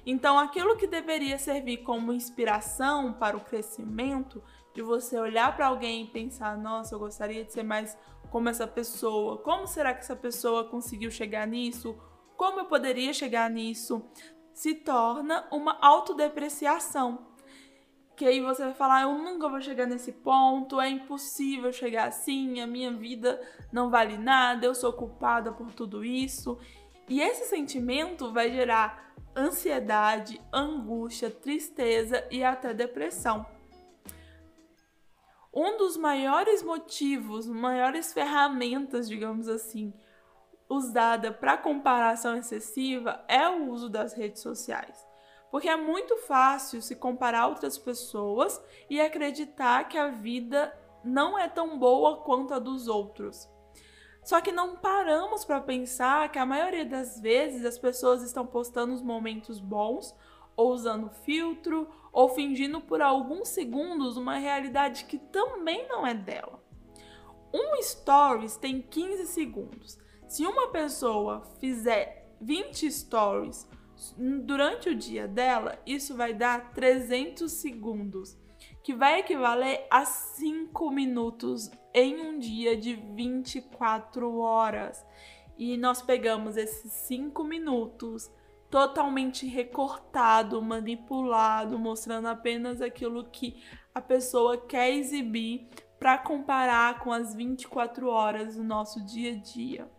Então, 0.06 0.38
aquilo 0.38 0.76
que 0.76 0.88
deveria 0.88 1.38
servir 1.38 1.78
como 1.78 2.12
inspiração 2.12 3.14
para 3.14 3.38
o 3.38 3.42
crescimento, 3.42 4.44
de 4.74 4.82
você 4.82 5.18
olhar 5.18 5.56
para 5.56 5.68
alguém 5.68 6.04
e 6.04 6.08
pensar: 6.08 6.58
nossa, 6.58 6.96
eu 6.96 7.00
gostaria 7.00 7.44
de 7.46 7.54
ser 7.54 7.64
mais 7.64 7.98
como 8.30 8.50
essa 8.50 8.68
pessoa, 8.68 9.38
como 9.38 9.68
será 9.68 9.94
que 9.94 10.00
essa 10.00 10.16
pessoa 10.16 10.66
conseguiu 10.66 11.12
chegar 11.12 11.48
nisso? 11.48 11.96
Como 12.36 12.60
eu 12.60 12.66
poderia 12.66 13.14
chegar 13.14 13.50
nisso? 13.50 14.04
Se 14.54 14.74
torna 14.76 15.48
uma 15.52 15.78
autodepreciação. 15.82 17.28
Que 18.16 18.26
aí 18.26 18.42
você 18.42 18.64
vai 18.64 18.74
falar: 18.74 19.04
eu 19.04 19.18
nunca 19.18 19.48
vou 19.48 19.62
chegar 19.62 19.86
nesse 19.86 20.12
ponto, 20.12 20.82
é 20.82 20.90
impossível 20.90 21.72
chegar 21.72 22.08
assim, 22.08 22.60
a 22.60 22.68
minha 22.68 22.92
vida 22.92 23.42
não 23.72 23.90
vale 23.90 24.18
nada, 24.18 24.66
eu 24.66 24.76
sou 24.76 24.94
culpada 24.94 25.52
por 25.52 25.72
tudo 25.74 26.04
isso. 26.04 26.60
E 27.14 27.22
esse 27.22 27.46
sentimento 27.46 28.34
vai 28.34 28.52
gerar 28.52 29.14
ansiedade, 29.36 30.42
angústia, 30.52 31.30
tristeza 31.30 32.28
e 32.32 32.44
até 32.44 32.74
depressão. 32.74 33.46
Um 35.54 35.78
dos 35.78 35.96
maiores 35.96 36.64
motivos, 36.64 37.46
maiores 37.46 38.12
ferramentas, 38.12 39.08
digamos 39.08 39.48
assim, 39.48 39.94
usada 40.68 41.32
para 41.32 41.56
comparação 41.56 42.36
excessiva 42.36 43.24
é 43.28 43.48
o 43.48 43.70
uso 43.70 43.90
das 43.90 44.14
redes 44.14 44.42
sociais. 44.42 44.98
Porque 45.52 45.70
é 45.70 45.78
muito 45.78 46.18
fácil 46.18 46.82
se 46.82 46.96
comparar 46.96 47.46
outras 47.46 47.78
pessoas 47.78 48.60
e 48.90 49.00
acreditar 49.00 49.88
que 49.88 50.00
a 50.00 50.08
vida 50.08 50.76
não 51.04 51.38
é 51.38 51.48
tão 51.48 51.78
boa 51.78 52.24
quanto 52.24 52.56
a 52.56 52.58
dos 52.58 52.88
outros. 52.88 53.53
Só 54.24 54.40
que 54.40 54.52
não 54.52 54.78
paramos 54.78 55.44
para 55.44 55.60
pensar 55.60 56.32
que 56.32 56.40
a 56.40 56.46
maioria 56.46 56.86
das 56.86 57.20
vezes 57.20 57.66
as 57.66 57.78
pessoas 57.78 58.24
estão 58.24 58.46
postando 58.46 58.94
os 58.94 59.02
momentos 59.02 59.60
bons, 59.60 60.16
ou 60.56 60.72
usando 60.72 61.10
filtro, 61.10 61.90
ou 62.12 62.30
fingindo 62.30 62.80
por 62.80 63.02
alguns 63.02 63.50
segundos 63.50 64.18
uma 64.18 64.38
realidade 64.38 65.06
que 65.06 65.18
também 65.18 65.88
não 65.88 66.06
é 66.08 66.14
dela. 66.14 66.64
Um 67.54 67.82
stories 67.82 68.56
tem 68.56 68.82
15 68.82 69.28
segundos. 69.28 69.98
Se 70.28 70.46
uma 70.46 70.70
pessoa 70.70 71.44
fizer 71.60 72.34
20 72.40 72.92
stories 72.92 73.68
durante 74.18 74.90
o 74.90 74.96
dia 74.96 75.28
dela, 75.28 75.78
isso 75.86 76.16
vai 76.16 76.34
dar 76.34 76.72
300 76.74 77.52
segundos 77.52 78.38
que 78.84 78.94
vai 78.94 79.20
equivaler 79.20 79.86
a 79.90 80.06
5 80.06 80.90
minutos 80.90 81.70
em 81.94 82.20
um 82.22 82.40
dia 82.40 82.76
de 82.76 82.96
24 82.96 84.40
horas. 84.40 85.06
E 85.58 85.78
nós 85.78 86.02
pegamos 86.02 86.58
esses 86.58 86.92
5 86.92 87.44
minutos 87.44 88.32
totalmente 88.70 89.46
recortado, 89.46 90.60
manipulado, 90.62 91.78
mostrando 91.78 92.28
apenas 92.28 92.82
aquilo 92.82 93.26
que 93.26 93.64
a 93.94 94.02
pessoa 94.02 94.58
quer 94.58 94.92
exibir 94.92 95.70
para 96.00 96.18
comparar 96.18 97.00
com 97.00 97.12
as 97.12 97.36
24 97.36 98.10
horas 98.10 98.56
do 98.56 98.64
nosso 98.64 99.06
dia 99.06 99.34
a 99.34 99.36
dia. 99.36 99.92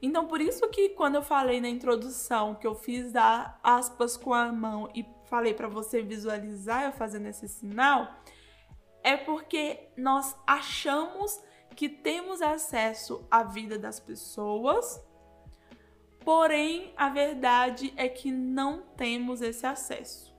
Então, 0.00 0.26
por 0.26 0.40
isso 0.40 0.68
que 0.70 0.88
quando 0.88 1.14
eu 1.14 1.22
falei 1.22 1.60
na 1.60 1.68
introdução 1.68 2.56
que 2.56 2.66
eu 2.66 2.74
fiz 2.74 3.12
dar 3.12 3.60
aspas 3.62 4.16
com 4.16 4.34
a 4.34 4.50
mão 4.50 4.90
e 4.92 5.06
falei 5.26 5.54
para 5.54 5.68
você 5.68 6.02
visualizar 6.02 6.84
eu 6.84 6.92
fazendo 6.92 7.26
esse 7.26 7.46
sinal, 7.46 8.08
é 9.02 9.16
porque 9.16 9.88
nós 9.96 10.36
achamos 10.46 11.42
que 11.74 11.88
temos 11.88 12.42
acesso 12.42 13.26
à 13.30 13.42
vida 13.42 13.78
das 13.78 13.98
pessoas, 13.98 15.02
porém 16.24 16.92
a 16.96 17.08
verdade 17.08 17.92
é 17.96 18.08
que 18.08 18.30
não 18.30 18.82
temos 18.96 19.42
esse 19.42 19.66
acesso. 19.66 20.32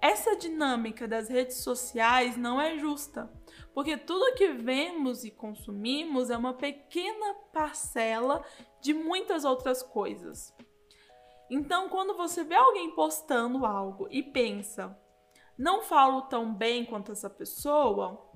Essa 0.00 0.34
dinâmica 0.34 1.06
das 1.06 1.28
redes 1.28 1.58
sociais 1.58 2.36
não 2.36 2.60
é 2.60 2.78
justa, 2.78 3.30
porque 3.74 3.98
tudo 3.98 4.34
que 4.34 4.48
vemos 4.48 5.24
e 5.24 5.30
consumimos 5.30 6.30
é 6.30 6.36
uma 6.36 6.54
pequena 6.54 7.34
parcela 7.52 8.42
de 8.80 8.94
muitas 8.94 9.44
outras 9.44 9.82
coisas. 9.82 10.54
Então, 11.50 11.88
quando 11.88 12.16
você 12.16 12.44
vê 12.44 12.54
alguém 12.54 12.94
postando 12.94 13.66
algo 13.66 14.06
e 14.10 14.22
pensa, 14.22 14.96
não 15.60 15.82
falo 15.82 16.22
tão 16.22 16.54
bem 16.54 16.86
quanto 16.86 17.12
essa 17.12 17.28
pessoa, 17.28 18.26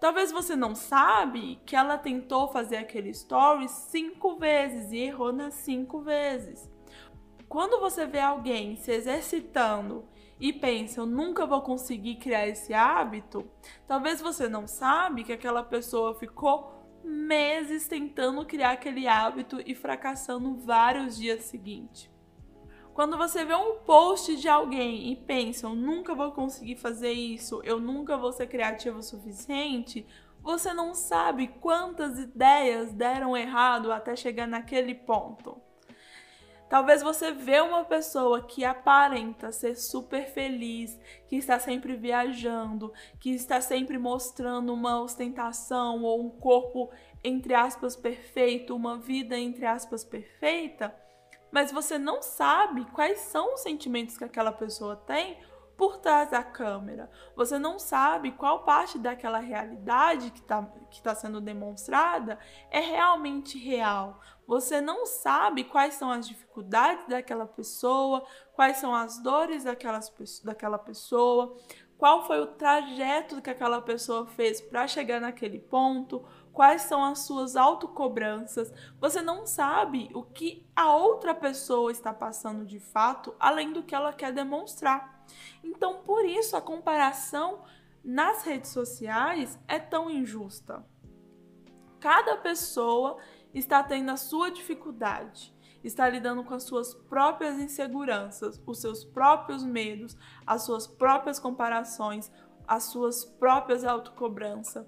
talvez 0.00 0.32
você 0.32 0.56
não 0.56 0.74
sabe 0.74 1.60
que 1.66 1.76
ela 1.76 1.98
tentou 1.98 2.48
fazer 2.48 2.78
aquele 2.78 3.10
story 3.10 3.68
cinco 3.68 4.36
vezes 4.36 4.90
e 4.90 4.96
errou 4.96 5.34
nas 5.34 5.52
cinco 5.52 6.00
vezes. 6.00 6.66
Quando 7.46 7.78
você 7.78 8.06
vê 8.06 8.20
alguém 8.20 8.74
se 8.76 8.90
exercitando 8.90 10.08
e 10.40 10.50
pensa, 10.50 11.00
eu 11.00 11.06
nunca 11.06 11.44
vou 11.44 11.60
conseguir 11.60 12.14
criar 12.14 12.48
esse 12.48 12.72
hábito, 12.72 13.46
talvez 13.86 14.22
você 14.22 14.48
não 14.48 14.66
sabe 14.66 15.24
que 15.24 15.34
aquela 15.34 15.62
pessoa 15.62 16.18
ficou 16.18 16.88
meses 17.04 17.86
tentando 17.86 18.46
criar 18.46 18.70
aquele 18.70 19.06
hábito 19.06 19.60
e 19.66 19.74
fracassando 19.74 20.56
vários 20.56 21.18
dias 21.18 21.44
seguintes. 21.44 22.10
Quando 23.00 23.16
você 23.16 23.46
vê 23.46 23.54
um 23.54 23.76
post 23.76 24.36
de 24.36 24.46
alguém 24.46 25.10
e 25.10 25.16
pensa, 25.16 25.66
eu 25.66 25.74
nunca 25.74 26.14
vou 26.14 26.32
conseguir 26.32 26.76
fazer 26.76 27.12
isso, 27.12 27.62
eu 27.64 27.80
nunca 27.80 28.14
vou 28.14 28.30
ser 28.30 28.46
criativo 28.46 28.98
o 28.98 29.02
suficiente, 29.02 30.06
você 30.42 30.74
não 30.74 30.94
sabe 30.94 31.48
quantas 31.48 32.18
ideias 32.18 32.92
deram 32.92 33.34
errado 33.34 33.90
até 33.90 34.14
chegar 34.14 34.46
naquele 34.46 34.94
ponto. 34.94 35.58
Talvez 36.68 37.02
você 37.02 37.32
vê 37.32 37.62
uma 37.62 37.86
pessoa 37.86 38.42
que 38.42 38.66
aparenta 38.66 39.50
ser 39.50 39.76
super 39.76 40.26
feliz, 40.26 41.00
que 41.26 41.36
está 41.36 41.58
sempre 41.58 41.96
viajando, 41.96 42.92
que 43.18 43.30
está 43.30 43.62
sempre 43.62 43.96
mostrando 43.96 44.74
uma 44.74 45.00
ostentação 45.00 46.02
ou 46.02 46.26
um 46.26 46.28
corpo 46.28 46.90
entre 47.24 47.54
aspas 47.54 47.96
perfeito, 47.96 48.76
uma 48.76 48.98
vida 48.98 49.38
entre 49.38 49.64
aspas 49.64 50.04
perfeita, 50.04 50.94
mas 51.50 51.72
você 51.72 51.98
não 51.98 52.22
sabe 52.22 52.84
quais 52.86 53.18
são 53.20 53.54
os 53.54 53.60
sentimentos 53.60 54.16
que 54.16 54.24
aquela 54.24 54.52
pessoa 54.52 54.96
tem 54.96 55.38
por 55.80 55.96
trás 55.96 56.30
da 56.30 56.42
câmera. 56.42 57.10
Você 57.34 57.58
não 57.58 57.78
sabe 57.78 58.32
qual 58.32 58.64
parte 58.64 58.98
daquela 58.98 59.38
realidade 59.38 60.30
que 60.30 60.40
está 60.40 60.62
que 60.90 61.02
tá 61.02 61.14
sendo 61.14 61.40
demonstrada 61.40 62.38
é 62.70 62.80
realmente 62.80 63.56
real. 63.56 64.20
Você 64.46 64.80
não 64.80 65.06
sabe 65.06 65.64
quais 65.64 65.94
são 65.94 66.10
as 66.10 66.28
dificuldades 66.28 67.06
daquela 67.08 67.46
pessoa, 67.46 68.26
quais 68.52 68.76
são 68.76 68.94
as 68.94 69.22
dores 69.22 69.64
daquelas, 69.64 70.12
daquela 70.44 70.76
pessoa, 70.76 71.56
qual 71.96 72.26
foi 72.26 72.40
o 72.40 72.46
trajeto 72.46 73.40
que 73.40 73.48
aquela 73.48 73.80
pessoa 73.80 74.26
fez 74.26 74.60
para 74.60 74.86
chegar 74.86 75.20
naquele 75.20 75.60
ponto, 75.60 76.22
quais 76.52 76.82
são 76.82 77.04
as 77.04 77.20
suas 77.20 77.56
autocobranças. 77.56 78.72
Você 79.00 79.20
não 79.20 79.46
sabe 79.46 80.10
o 80.14 80.22
que 80.22 80.66
a 80.74 80.94
outra 80.94 81.34
pessoa 81.34 81.90
está 81.90 82.12
passando 82.12 82.64
de 82.64 82.80
fato, 82.80 83.34
além 83.38 83.72
do 83.72 83.82
que 83.82 83.94
ela 83.94 84.12
quer 84.12 84.32
demonstrar. 84.32 85.24
Então, 85.62 86.02
por 86.02 86.24
isso, 86.24 86.56
a 86.56 86.60
comparação 86.60 87.62
nas 88.04 88.42
redes 88.42 88.70
sociais 88.70 89.58
é 89.68 89.78
tão 89.78 90.10
injusta. 90.10 90.84
Cada 92.00 92.36
pessoa 92.36 93.18
está 93.52 93.82
tendo 93.82 94.10
a 94.10 94.16
sua 94.16 94.50
dificuldade, 94.50 95.54
está 95.84 96.08
lidando 96.08 96.42
com 96.44 96.54
as 96.54 96.62
suas 96.62 96.94
próprias 96.94 97.58
inseguranças, 97.58 98.60
os 98.66 98.80
seus 98.80 99.04
próprios 99.04 99.64
medos, 99.64 100.16
as 100.46 100.62
suas 100.62 100.86
próprias 100.86 101.38
comparações, 101.38 102.30
as 102.66 102.84
suas 102.84 103.24
próprias 103.24 103.84
autocobranças. 103.84 104.86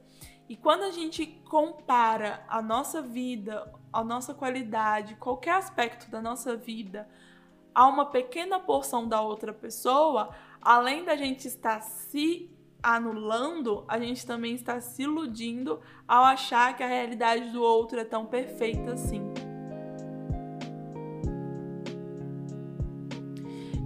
E 0.52 0.56
quando 0.56 0.82
a 0.82 0.90
gente 0.90 1.24
compara 1.48 2.44
a 2.46 2.60
nossa 2.60 3.00
vida, 3.00 3.72
a 3.90 4.04
nossa 4.04 4.34
qualidade, 4.34 5.14
qualquer 5.14 5.54
aspecto 5.54 6.10
da 6.10 6.20
nossa 6.20 6.54
vida 6.54 7.08
a 7.74 7.88
uma 7.88 8.04
pequena 8.04 8.60
porção 8.60 9.08
da 9.08 9.22
outra 9.22 9.54
pessoa, 9.54 10.28
além 10.60 11.06
da 11.06 11.16
gente 11.16 11.48
estar 11.48 11.80
se 11.80 12.50
anulando, 12.82 13.82
a 13.88 13.98
gente 13.98 14.26
também 14.26 14.54
está 14.54 14.78
se 14.78 15.04
iludindo 15.04 15.80
ao 16.06 16.22
achar 16.22 16.76
que 16.76 16.82
a 16.82 16.86
realidade 16.86 17.48
do 17.48 17.62
outro 17.62 17.98
é 17.98 18.04
tão 18.04 18.26
perfeita 18.26 18.92
assim. 18.92 19.22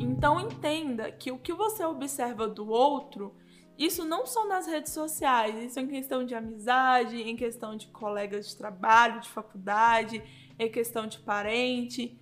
Então 0.00 0.40
entenda 0.40 1.12
que 1.12 1.30
o 1.30 1.38
que 1.38 1.52
você 1.52 1.84
observa 1.84 2.48
do 2.48 2.68
outro, 2.68 3.36
isso 3.78 4.04
não 4.04 4.26
só 4.26 4.46
nas 4.48 4.66
redes 4.66 4.92
sociais, 4.92 5.56
isso 5.62 5.78
em 5.78 5.86
questão 5.86 6.24
de 6.24 6.34
amizade, 6.34 7.20
em 7.20 7.36
questão 7.36 7.76
de 7.76 7.88
colegas 7.88 8.48
de 8.48 8.56
trabalho, 8.56 9.20
de 9.20 9.28
faculdade, 9.28 10.22
em 10.58 10.70
questão 10.70 11.06
de 11.06 11.18
parente. 11.18 12.18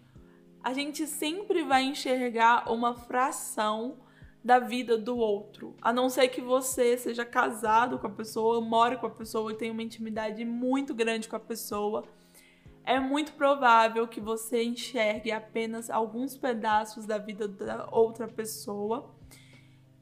A 0.62 0.73
gente 0.73 1.06
sempre 1.06 1.62
vai 1.62 1.84
enxergar 1.84 2.73
uma 2.73 2.94
fração 2.94 3.99
da 4.44 4.58
vida 4.58 4.99
do 4.99 5.16
outro. 5.16 5.75
A 5.80 5.92
não 5.92 6.11
ser 6.11 6.28
que 6.28 6.40
você 6.42 6.99
seja 6.99 7.25
casado 7.25 7.99
com 7.99 8.06
a 8.06 8.11
pessoa, 8.11 8.61
mora 8.61 8.96
com 8.96 9.06
a 9.06 9.11
pessoa 9.11 9.52
e 9.52 9.56
tenha 9.56 9.73
uma 9.73 9.82
intimidade 9.82 10.44
muito 10.44 10.92
grande 10.94 11.28
com 11.28 11.37
a 11.37 11.40
pessoa. 11.40 12.04
É 12.84 13.00
muito 13.00 13.32
provável 13.32 14.06
que 14.06 14.20
você 14.20 14.62
enxergue 14.62 15.32
apenas 15.32 15.88
alguns 15.88 16.37
pedaços 16.37 17.06
da 17.06 17.16
vida 17.16 17.49
da 17.49 17.88
outra 17.90 18.28
pessoa. 18.28 19.13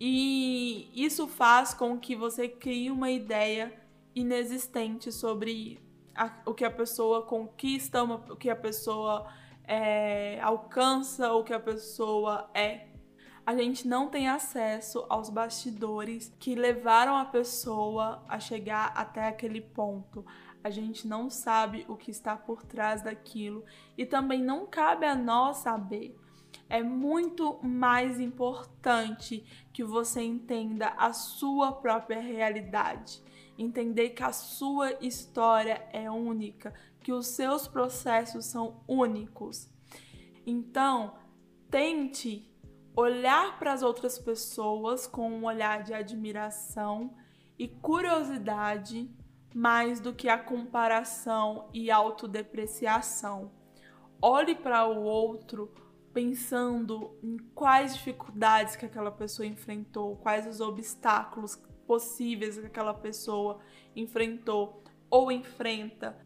E 0.04 0.90
isso 0.92 1.28
faz 1.28 1.72
com 1.72 1.96
que 1.96 2.16
você 2.16 2.48
crie 2.48 2.90
uma 2.90 3.08
ideia 3.08 3.72
inexistente 4.12 5.12
sobre 5.12 5.78
a, 6.12 6.42
o 6.44 6.52
que 6.52 6.64
a 6.64 6.70
pessoa 6.72 7.22
conquista, 7.22 8.02
uma, 8.02 8.16
o 8.16 8.34
que 8.34 8.50
a 8.50 8.56
pessoa 8.56 9.32
é, 9.62 10.40
alcança, 10.40 11.32
o 11.32 11.44
que 11.44 11.52
a 11.52 11.60
pessoa 11.60 12.50
é 12.52 12.88
a 13.44 13.56
gente 13.56 13.88
não 13.88 14.08
tem 14.08 14.28
acesso 14.28 15.04
aos 15.08 15.28
bastidores 15.28 16.32
que 16.38 16.54
levaram 16.54 17.16
a 17.16 17.24
pessoa 17.24 18.24
a 18.28 18.38
chegar 18.38 18.92
até 18.94 19.26
aquele 19.26 19.60
ponto. 19.60 20.24
A 20.62 20.70
gente 20.70 21.08
não 21.08 21.28
sabe 21.28 21.84
o 21.88 21.96
que 21.96 22.12
está 22.12 22.36
por 22.36 22.64
trás 22.64 23.02
daquilo 23.02 23.64
e 23.98 24.06
também 24.06 24.40
não 24.40 24.64
cabe 24.66 25.06
a 25.06 25.16
nós 25.16 25.58
saber. 25.58 26.16
É 26.72 26.82
muito 26.82 27.58
mais 27.62 28.18
importante 28.18 29.44
que 29.74 29.84
você 29.84 30.22
entenda 30.22 30.88
a 30.96 31.12
sua 31.12 31.70
própria 31.70 32.18
realidade, 32.18 33.22
entender 33.58 34.08
que 34.08 34.22
a 34.22 34.32
sua 34.32 34.94
história 35.04 35.86
é 35.92 36.10
única, 36.10 36.72
que 37.02 37.12
os 37.12 37.26
seus 37.26 37.68
processos 37.68 38.46
são 38.46 38.82
únicos. 38.88 39.68
Então, 40.46 41.12
tente 41.70 42.50
olhar 42.96 43.58
para 43.58 43.74
as 43.74 43.82
outras 43.82 44.18
pessoas 44.18 45.06
com 45.06 45.30
um 45.30 45.44
olhar 45.44 45.82
de 45.82 45.92
admiração 45.92 47.14
e 47.58 47.68
curiosidade 47.68 49.14
mais 49.54 50.00
do 50.00 50.14
que 50.14 50.30
a 50.30 50.38
comparação 50.38 51.68
e 51.74 51.90
autodepreciação. 51.90 53.52
Olhe 54.22 54.54
para 54.54 54.86
o 54.86 55.02
outro 55.02 55.81
pensando 56.12 57.16
em 57.22 57.36
quais 57.54 57.94
dificuldades 57.94 58.76
que 58.76 58.86
aquela 58.86 59.10
pessoa 59.10 59.46
enfrentou, 59.46 60.16
quais 60.16 60.46
os 60.46 60.60
obstáculos 60.60 61.56
possíveis 61.86 62.58
que 62.58 62.66
aquela 62.66 62.94
pessoa 62.94 63.60
enfrentou 63.94 64.82
ou 65.10 65.30
enfrenta, 65.30 66.18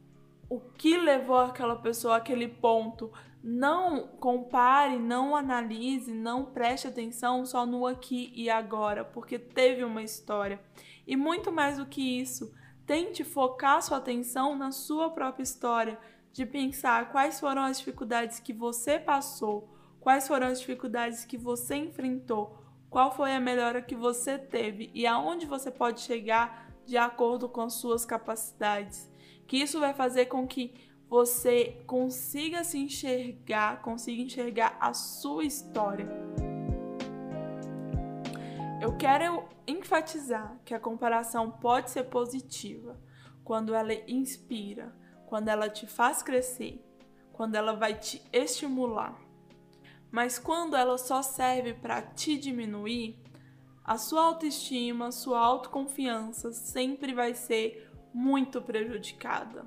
o 0.49 0.61
que 0.61 0.97
levou 0.97 1.39
aquela 1.39 1.77
pessoa 1.77 2.17
àquele 2.17 2.49
ponto 2.49 3.13
não 3.43 4.09
compare, 4.09 4.99
não 4.99 5.37
analise, 5.37 6.13
não 6.13 6.47
preste 6.47 6.89
atenção 6.89 7.45
só 7.45 7.65
no 7.65 7.87
aqui 7.87 8.33
e 8.35 8.51
agora, 8.51 9.05
porque 9.05 9.39
teve 9.39 9.85
uma 9.85 10.03
história. 10.03 10.61
E 11.07 11.17
muito 11.17 11.53
mais 11.53 11.79
do 11.79 11.87
que 11.87 12.21
isso, 12.21 12.53
tente 12.85 13.23
focar 13.23 13.81
sua 13.83 13.99
atenção 13.99 14.57
na 14.57 14.73
sua 14.73 15.11
própria 15.11 15.45
história, 15.45 15.99
de 16.33 16.45
pensar 16.45 17.11
quais 17.13 17.41
foram 17.41 17.63
as 17.63 17.79
dificuldades 17.79 18.41
que 18.41 18.53
você 18.53 18.99
passou, 18.99 19.76
quais 20.07 20.29
foram 20.29 20.47
as 20.47 20.61
dificuldades 20.61 21.25
que 21.25 21.37
você 21.37 21.75
enfrentou, 21.75 22.57
qual 22.89 23.11
foi 23.11 23.35
a 23.35 23.41
melhora 23.41 23.83
que 23.83 23.97
você 23.97 24.39
teve 24.39 24.89
e 24.95 25.05
aonde 25.05 25.47
você 25.47 25.69
pode 25.69 26.01
chegar 26.01 26.73
de 26.87 26.97
acordo 26.97 27.49
com 27.49 27.69
suas 27.69 28.05
capacidades. 28.05 29.11
Que 29.49 29.57
isso 29.57 29.81
vai 29.81 29.93
fazer 29.93 30.27
com 30.27 30.47
que 30.47 30.73
você 31.09 31.83
consiga 31.89 32.63
se 32.63 32.79
enxergar, 32.79 33.83
consiga 33.83 34.23
enxergar 34.23 34.77
a 34.79 34.95
sua 34.95 35.43
história. 35.43 36.09
Eu 38.81 38.97
quero 38.97 39.43
enfatizar 39.67 40.57
que 40.65 40.73
a 40.73 40.79
comparação 40.79 41.51
pode 41.51 41.91
ser 41.91 42.05
positiva 42.05 42.97
quando 43.43 43.75
ela 43.75 43.93
inspira, 44.07 44.97
quando 45.27 45.49
ela 45.49 45.69
te 45.69 45.85
faz 45.85 46.23
crescer, 46.23 46.81
quando 47.33 47.57
ela 47.57 47.73
vai 47.73 47.99
te 47.99 48.23
estimular. 48.33 49.26
Mas 50.17 50.39
quando 50.39 50.75
ela 50.75 50.97
só 50.97 51.21
serve 51.21 51.75
para 51.75 52.01
te 52.01 52.39
diminuir, 52.39 53.19
a 53.85 53.99
sua 53.99 54.23
autoestima, 54.23 55.13
sua 55.13 55.39
autoconfiança 55.39 56.53
sempre 56.53 57.13
vai 57.13 57.35
ser 57.35 57.91
muito 58.15 58.63
prejudicada 58.63 59.67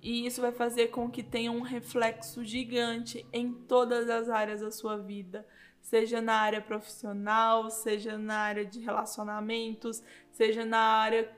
e 0.00 0.24
isso 0.24 0.40
vai 0.40 0.50
fazer 0.50 0.86
com 0.86 1.10
que 1.10 1.22
tenha 1.22 1.52
um 1.52 1.60
reflexo 1.60 2.42
gigante 2.42 3.26
em 3.30 3.52
todas 3.52 4.08
as 4.08 4.30
áreas 4.30 4.62
da 4.62 4.70
sua 4.70 4.96
vida, 4.96 5.46
seja 5.82 6.22
na 6.22 6.36
área 6.36 6.62
profissional, 6.62 7.68
seja 7.68 8.16
na 8.16 8.38
área 8.38 8.64
de 8.64 8.80
relacionamentos, 8.80 10.02
seja 10.32 10.64
na 10.64 10.78
área 10.78 11.30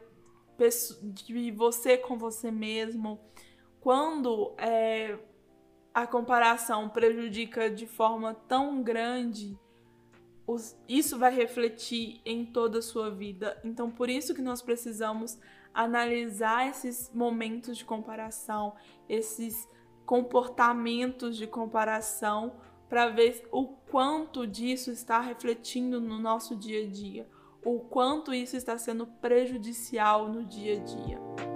de 1.03 1.51
você 1.51 1.99
com 1.99 2.17
você 2.17 2.53
mesmo. 2.53 3.19
Quando 3.81 4.55
é, 4.59 5.19
a 6.03 6.07
comparação 6.07 6.89
prejudica 6.89 7.69
de 7.69 7.85
forma 7.85 8.33
tão 8.47 8.81
grande, 8.85 9.59
isso 10.87 11.19
vai 11.19 11.35
refletir 11.35 12.21
em 12.25 12.47
toda 12.47 12.79
a 12.79 12.83
sua 12.83 13.11
vida. 13.11 13.61
Então, 13.65 13.91
por 13.91 14.09
isso 14.09 14.33
que 14.33 14.41
nós 14.41 14.63
precisamos 14.63 15.37
analisar 15.75 16.69
esses 16.69 17.11
momentos 17.13 17.77
de 17.77 17.85
comparação, 17.85 18.77
esses 19.09 19.69
comportamentos 20.07 21.37
de 21.37 21.49
comparação, 21.49 22.53
para 22.89 23.09
ver 23.09 23.49
o 23.51 23.67
quanto 23.67 24.47
disso 24.47 24.93
está 24.93 25.21
refletindo 25.21 26.01
no 26.01 26.19
nosso 26.21 26.55
dia 26.55 26.85
a 26.85 26.89
dia, 26.89 27.29
o 27.65 27.81
quanto 27.81 28.33
isso 28.33 28.57
está 28.57 28.79
sendo 28.79 29.05
prejudicial 29.05 30.29
no 30.29 30.45
dia 30.45 30.81
a 30.81 30.85
dia. 30.85 31.48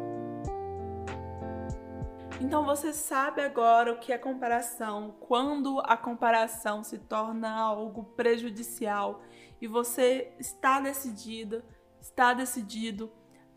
Então 2.42 2.64
você 2.64 2.92
sabe 2.92 3.40
agora 3.40 3.92
o 3.92 4.00
que 4.00 4.12
é 4.12 4.18
comparação, 4.18 5.14
quando 5.20 5.80
a 5.84 5.96
comparação 5.96 6.82
se 6.82 6.98
torna 6.98 7.48
algo 7.48 8.02
prejudicial 8.02 9.22
e 9.60 9.68
você 9.68 10.32
está 10.40 10.80
decidida, 10.80 11.64
está 12.00 12.34
decidido 12.34 13.12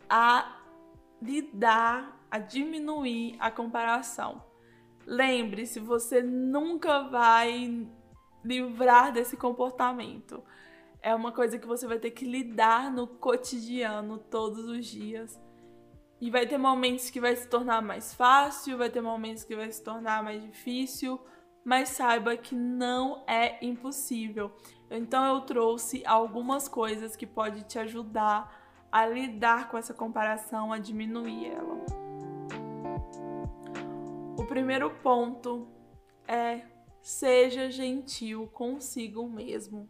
a 0.07 0.61
lidar, 1.19 2.27
a 2.29 2.37
diminuir 2.37 3.35
a 3.39 3.49
comparação. 3.49 4.43
Lembre-se, 5.03 5.79
você 5.79 6.21
nunca 6.21 7.09
vai 7.09 7.89
livrar 8.43 9.11
desse 9.11 9.35
comportamento. 9.35 10.43
É 11.01 11.15
uma 11.15 11.31
coisa 11.31 11.57
que 11.57 11.65
você 11.65 11.87
vai 11.87 11.97
ter 11.97 12.11
que 12.11 12.23
lidar 12.23 12.91
no 12.91 13.07
cotidiano 13.07 14.19
todos 14.19 14.65
os 14.65 14.85
dias. 14.85 15.43
E 16.21 16.31
vai 16.31 16.47
ter 16.47 16.57
momentos 16.57 17.09
que 17.09 17.19
vai 17.19 17.35
se 17.35 17.47
tornar 17.47 17.81
mais 17.81 18.13
fácil, 18.13 18.77
vai 18.77 18.89
ter 18.89 19.01
momentos 19.01 19.43
que 19.43 19.55
vai 19.55 19.71
se 19.71 19.83
tornar 19.83 20.23
mais 20.23 20.41
difícil, 20.41 21.19
mas 21.63 21.89
saiba 21.89 22.37
que 22.37 22.55
não 22.55 23.23
é 23.27 23.57
impossível. 23.65 24.51
Então 24.89 25.25
eu 25.25 25.41
trouxe 25.41 26.03
algumas 26.05 26.67
coisas 26.67 27.15
que 27.15 27.25
pode 27.25 27.63
te 27.63 27.77
ajudar 27.79 28.63
a 28.91 29.05
lidar 29.05 29.69
com 29.69 29.77
essa 29.77 29.93
comparação, 29.93 30.71
a 30.71 30.77
diminuir 30.77 31.47
ela. 31.47 31.85
O 34.37 34.45
primeiro 34.45 34.89
ponto 35.01 35.67
é 36.27 36.61
seja 37.01 37.69
gentil 37.69 38.47
consigo 38.47 39.27
mesmo 39.27 39.89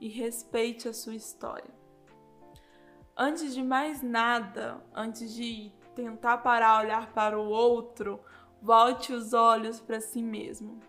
e 0.00 0.08
respeite 0.08 0.88
a 0.88 0.92
sua 0.92 1.14
história. 1.14 1.81
Antes 3.16 3.54
de 3.54 3.62
mais 3.62 4.02
nada, 4.02 4.82
antes 4.94 5.34
de 5.34 5.72
tentar 5.94 6.38
parar 6.38 6.82
olhar 6.82 7.12
para 7.12 7.38
o 7.38 7.48
outro, 7.48 8.20
volte 8.60 9.12
os 9.12 9.32
olhos 9.32 9.80
para 9.80 10.00
si 10.00 10.22
mesmo. 10.22 10.80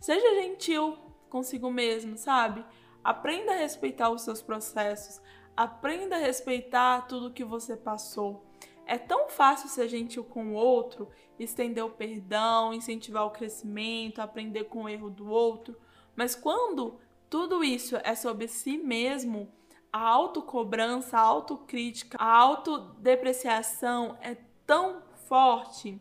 Seja 0.00 0.42
gentil 0.42 0.96
consigo 1.28 1.70
mesmo, 1.70 2.16
sabe? 2.16 2.64
Aprenda 3.02 3.52
a 3.52 3.56
respeitar 3.56 4.10
os 4.10 4.22
seus 4.22 4.42
processos, 4.42 5.20
Aprenda 5.56 6.16
a 6.16 6.18
respeitar 6.18 7.06
tudo 7.06 7.32
que 7.32 7.42
você 7.42 7.74
passou. 7.74 8.44
É 8.84 8.98
tão 8.98 9.30
fácil 9.30 9.70
ser 9.70 9.88
gentil 9.88 10.22
com 10.22 10.48
o 10.48 10.54
outro, 10.54 11.08
estender 11.38 11.82
o 11.82 11.90
perdão, 11.90 12.74
incentivar 12.74 13.24
o 13.24 13.30
crescimento, 13.30 14.20
aprender 14.20 14.64
com 14.64 14.82
o 14.82 14.88
erro 14.88 15.08
do 15.08 15.30
outro, 15.30 15.74
mas 16.14 16.34
quando 16.34 17.00
tudo 17.30 17.64
isso 17.64 17.96
é 18.04 18.14
sobre 18.14 18.46
si 18.48 18.76
mesmo, 18.76 19.50
a 19.92 20.00
autocobrança, 20.00 21.18
a 21.18 21.22
autocrítica, 21.22 22.18
a 22.20 22.36
autodepreciação 22.36 24.16
é 24.20 24.36
tão 24.66 25.02
forte. 25.28 26.00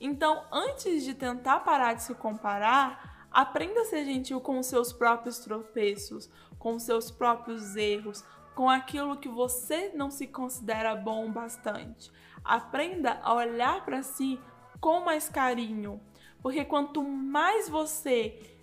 Então, 0.00 0.44
antes 0.50 1.04
de 1.04 1.14
tentar 1.14 1.60
parar 1.60 1.94
de 1.94 2.02
se 2.02 2.14
comparar, 2.14 3.10
Aprenda 3.30 3.82
a 3.82 3.84
ser 3.84 4.04
gentil 4.04 4.40
com 4.40 4.58
os 4.58 4.66
seus 4.66 4.92
próprios 4.92 5.38
tropeços, 5.38 6.28
com 6.58 6.74
os 6.74 6.82
seus 6.82 7.10
próprios 7.10 7.76
erros, 7.76 8.24
com 8.56 8.68
aquilo 8.68 9.16
que 9.16 9.28
você 9.28 9.92
não 9.94 10.10
se 10.10 10.26
considera 10.26 10.96
bom 10.96 11.30
bastante. 11.30 12.10
Aprenda 12.44 13.20
a 13.22 13.32
olhar 13.32 13.84
para 13.84 14.02
si 14.02 14.40
com 14.80 15.00
mais 15.00 15.28
carinho, 15.28 16.00
porque 16.42 16.64
quanto 16.64 17.04
mais 17.04 17.68
você 17.68 18.58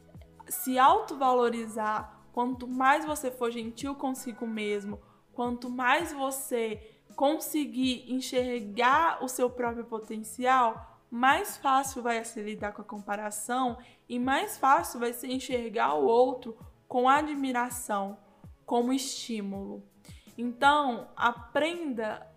se 0.50 0.78
autovalorizar, 0.78 2.17
quanto 2.38 2.68
mais 2.68 3.04
você 3.04 3.32
for 3.32 3.50
gentil 3.50 3.96
consigo 3.96 4.46
mesmo, 4.46 5.02
quanto 5.34 5.72
mais 5.72 6.14
você 6.14 6.96
conseguir 7.16 8.14
enxergar 8.14 9.24
o 9.24 9.28
seu 9.28 9.50
próprio 9.50 9.86
potencial, 9.86 11.02
mais 11.10 11.58
fácil 11.58 12.04
vai 12.04 12.24
ser 12.24 12.44
lidar 12.44 12.74
com 12.74 12.84
a 12.84 12.86
comparação 12.86 13.80
e 14.08 14.20
mais 14.20 14.56
fácil 14.56 15.00
vai 15.00 15.14
ser 15.14 15.32
enxergar 15.32 15.96
o 15.96 16.06
outro 16.06 16.56
com 16.88 17.10
admiração, 17.10 18.20
como 18.68 18.94
estímulo. 18.94 19.84
Então, 20.38 21.08
aprenda 21.16 22.32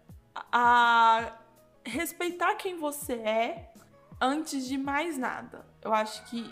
a 0.51 1.37
respeitar 1.85 2.55
quem 2.55 2.79
você 2.79 3.17
é 3.17 3.71
antes 4.19 4.67
de 4.67 4.79
mais 4.79 5.19
nada. 5.19 5.67
Eu 5.83 5.93
acho 5.93 6.25
que 6.31 6.51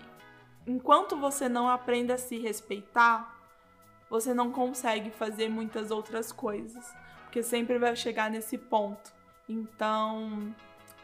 enquanto 0.67 1.17
você 1.17 1.49
não 1.49 1.67
aprenda 1.67 2.13
a 2.13 2.19
se 2.19 2.39
respeitar, 2.39 3.38
você 4.11 4.33
não 4.33 4.51
consegue 4.51 5.11
fazer 5.11 5.49
muitas 5.49 5.91
outras 5.91 6.33
coisas, 6.33 6.95
porque 7.25 7.43
sempre 7.43 7.79
vai 7.79 7.95
chegar 7.95 8.31
nesse 8.31 8.57
ponto. 8.57 9.13
Então, 9.49 10.55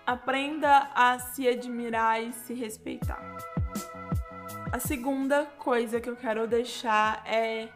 aprenda 0.07 0.91
a 0.95 1.19
se 1.19 1.49
admirar 1.49 2.23
e 2.23 2.33
se 2.33 2.55
respeitar. 2.55 3.23
A 4.73 4.79
segunda 4.79 5.45
coisa 5.59 6.01
que 6.01 6.11
eu 6.11 6.17
quero 6.17 6.47
deixar 6.47 7.23
é 7.27 7.69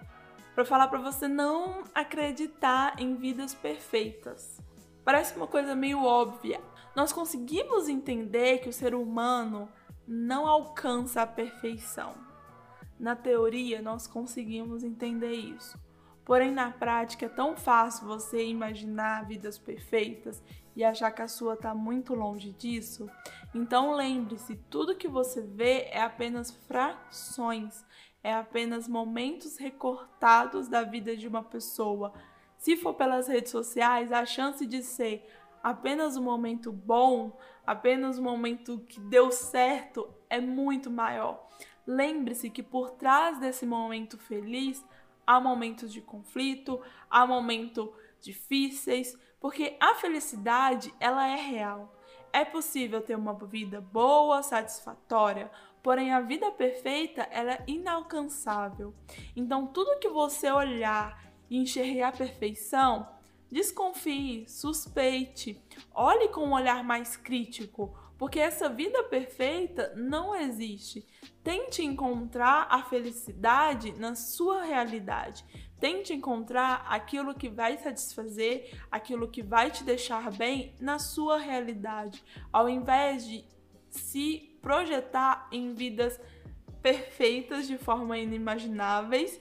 para 0.55 0.65
falar 0.65 0.89
para 0.89 0.99
você 0.99 1.29
não 1.29 1.85
acreditar 1.95 3.01
em 3.01 3.15
vidas 3.15 3.55
perfeitas. 3.55 4.61
Parece 5.05 5.37
uma 5.37 5.47
coisa 5.47 5.77
meio 5.77 6.05
óbvia. 6.05 6.61
Nós 6.97 7.13
conseguimos 7.13 7.89
entender 7.89 8.59
que 8.59 8.69
o 8.69 8.73
ser 8.73 8.95
humano 8.95 9.69
não 10.07 10.47
alcança 10.47 11.23
a 11.23 11.27
perfeição. 11.27 12.28
Na 12.99 13.15
teoria, 13.15 13.81
nós 13.81 14.07
conseguimos 14.07 14.83
entender 14.83 15.33
isso. 15.33 15.79
Porém, 16.25 16.53
na 16.53 16.71
prática, 16.71 17.27
é 17.27 17.29
tão 17.29 17.57
fácil 17.57 18.07
você 18.07 18.45
imaginar 18.45 19.27
vidas 19.27 19.57
perfeitas 19.57 20.43
e 20.77 20.85
achar 20.85 21.11
que 21.11 21.23
a 21.23 21.29
sua 21.29 21.55
está 21.55 21.75
muito 21.75 22.15
longe 22.15 22.53
disso. 22.53 23.09
Então, 23.55 23.95
lembre-se: 23.95 24.57
tudo 24.69 24.95
que 24.95 25.09
você 25.09 25.41
vê 25.41 25.89
é 25.91 26.03
apenas 26.03 26.51
frações, 26.51 27.85
é 28.23 28.35
apenas 28.35 28.87
momentos 28.87 29.57
recortados 29.57 30.69
da 30.69 30.83
vida 30.83 31.17
de 31.17 31.27
uma 31.27 31.43
pessoa. 31.43 32.13
Se 32.59 32.77
for 32.77 32.95
pelas 32.95 33.27
redes 33.27 33.51
sociais, 33.51 34.13
a 34.13 34.27
chance 34.27 34.67
de 34.67 34.83
ser 34.83 35.27
apenas 35.63 36.17
um 36.17 36.23
momento 36.23 36.71
bom, 36.71 37.39
apenas 37.67 38.19
um 38.19 38.23
momento 38.23 38.81
que 38.89 39.01
deu 39.01 39.31
certo, 39.31 40.13
é 40.29 40.41
muito 40.41 40.91
maior. 40.91 41.49
Lembre-se 41.91 42.51
que 42.51 42.63
por 42.63 42.91
trás 42.91 43.41
desse 43.41 43.65
momento 43.65 44.19
feliz 44.19 44.85
há 45.27 45.41
momentos 45.41 45.91
de 45.91 46.03
conflito, 46.03 46.79
há 47.09 47.27
momentos 47.27 47.89
difíceis, 48.21 49.19
porque 49.41 49.75
a 49.81 49.95
felicidade 49.95 50.93
ela 51.01 51.27
é 51.27 51.37
real. 51.37 51.97
É 52.31 52.45
possível 52.45 53.01
ter 53.01 53.17
uma 53.17 53.33
vida 53.33 53.81
boa, 53.81 54.43
satisfatória, 54.43 55.51
porém 55.83 56.13
a 56.13 56.21
vida 56.21 56.51
perfeita 56.51 57.23
ela 57.31 57.53
é 57.53 57.65
inalcançável. 57.67 58.93
Então 59.35 59.67
tudo 59.69 59.99
que 59.99 60.11
você 60.11 60.51
olhar 60.51 61.19
e 61.49 61.57
enxergar 61.57 62.09
a 62.09 62.13
perfeição, 62.13 63.09
desconfie, 63.51 64.47
suspeite, 64.47 65.59
olhe 65.95 66.29
com 66.29 66.49
um 66.49 66.53
olhar 66.53 66.85
mais 66.85 67.17
crítico, 67.17 67.99
porque 68.19 68.41
essa 68.41 68.69
vida 68.69 69.05
perfeita 69.05 69.93
não 69.97 70.35
existe. 70.35 71.07
Tente 71.45 71.85
encontrar 71.85 72.67
a 72.69 72.83
felicidade 72.83 73.93
na 73.93 74.17
sua 74.17 74.65
realidade. 74.65 75.45
Tente 75.79 76.13
encontrar 76.13 76.85
aquilo 76.89 77.33
que 77.33 77.49
vai 77.49 77.79
satisfazer, 77.79 78.77
aquilo 78.91 79.31
que 79.31 79.43
vai 79.43 79.71
te 79.71 79.85
deixar 79.85 80.33
bem 80.33 80.75
na 80.81 80.99
sua 80.99 81.39
realidade, 81.39 82.23
ao 82.53 82.69
invés 82.69 83.25
de 83.25 83.45
se 83.89 84.59
projetar 84.61 85.49
em 85.53 85.73
vidas 85.73 86.21
perfeitas 86.83 87.69
de 87.69 87.79
forma 87.79 88.19
inimagináveis 88.19 89.39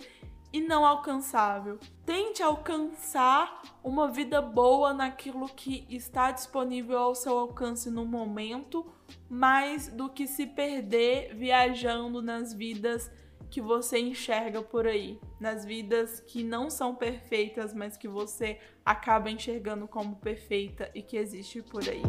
e 0.58 0.62
não 0.62 0.84
alcançável. 0.84 1.78
Tente 2.04 2.42
alcançar 2.42 3.62
uma 3.84 4.08
vida 4.08 4.42
boa 4.42 4.92
naquilo 4.92 5.48
que 5.48 5.86
está 5.88 6.32
disponível 6.32 6.98
ao 6.98 7.14
seu 7.14 7.38
alcance 7.38 7.92
no 7.92 8.06
momento, 8.06 8.86
mais 9.30 9.88
do 9.88 10.10
que 10.10 10.26
se 10.26 10.48
perder 10.48 11.36
viajando 11.36 12.24
nas 12.24 12.54
vidas 12.54 13.12
que 13.52 13.62
você 13.62 14.00
enxerga 14.00 14.62
por 14.62 14.88
aí, 14.88 15.20
nas 15.40 15.64
vidas 15.64 16.20
que 16.22 16.44
não 16.44 16.70
são 16.72 16.96
perfeitas, 16.96 17.74
mas 17.74 17.96
que 17.96 18.08
você 18.08 18.60
acaba 18.84 19.30
enxergando 19.30 19.88
como 19.88 20.16
perfeita 20.16 20.90
e 20.96 21.04
que 21.04 21.18
existe 21.18 21.62
por 21.62 21.88
aí. 21.88 22.02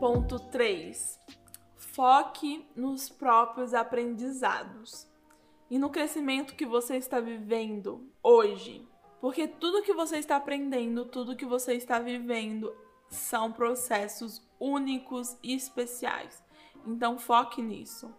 Ponto 0.00 0.38
3. 0.38 1.20
Foque 1.76 2.66
nos 2.74 3.10
próprios 3.10 3.74
aprendizados 3.74 5.09
e 5.70 5.78
no 5.78 5.88
crescimento 5.88 6.56
que 6.56 6.66
você 6.66 6.96
está 6.96 7.20
vivendo 7.20 8.10
hoje. 8.22 8.86
Porque 9.20 9.46
tudo 9.46 9.82
que 9.82 9.94
você 9.94 10.18
está 10.18 10.36
aprendendo, 10.36 11.04
tudo 11.04 11.36
que 11.36 11.44
você 11.44 11.74
está 11.74 11.98
vivendo 12.00 12.74
são 13.08 13.52
processos 13.52 14.42
únicos 14.58 15.36
e 15.42 15.54
especiais. 15.54 16.42
Então 16.86 17.18
foque 17.18 17.62
nisso. 17.62 18.12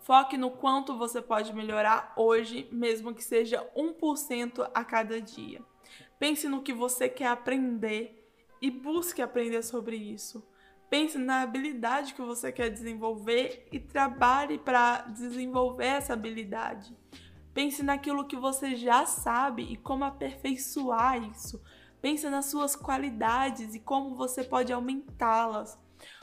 Foque 0.00 0.36
no 0.36 0.50
quanto 0.50 0.96
você 0.96 1.22
pode 1.22 1.52
melhorar 1.54 2.12
hoje, 2.16 2.68
mesmo 2.72 3.14
que 3.14 3.22
seja 3.22 3.66
1% 3.76 4.70
a 4.74 4.84
cada 4.84 5.20
dia. 5.20 5.62
Pense 6.18 6.48
no 6.48 6.62
que 6.62 6.72
você 6.72 7.08
quer 7.08 7.28
aprender 7.28 8.28
e 8.60 8.70
busque 8.70 9.22
aprender 9.22 9.62
sobre 9.62 9.96
isso. 9.96 10.44
Pense 10.90 11.16
na 11.16 11.42
habilidade 11.42 12.14
que 12.14 12.20
você 12.20 12.50
quer 12.50 12.68
desenvolver 12.68 13.68
e 13.70 13.78
trabalhe 13.78 14.58
para 14.58 15.02
desenvolver 15.02 15.86
essa 15.86 16.14
habilidade. 16.14 16.92
Pense 17.54 17.80
naquilo 17.80 18.26
que 18.26 18.34
você 18.34 18.74
já 18.74 19.06
sabe 19.06 19.62
e 19.62 19.76
como 19.76 20.04
aperfeiçoar 20.04 21.22
isso. 21.30 21.62
Pense 22.02 22.28
nas 22.28 22.46
suas 22.46 22.74
qualidades 22.74 23.72
e 23.72 23.78
como 23.78 24.16
você 24.16 24.42
pode 24.42 24.72
aumentá-las. 24.72 25.78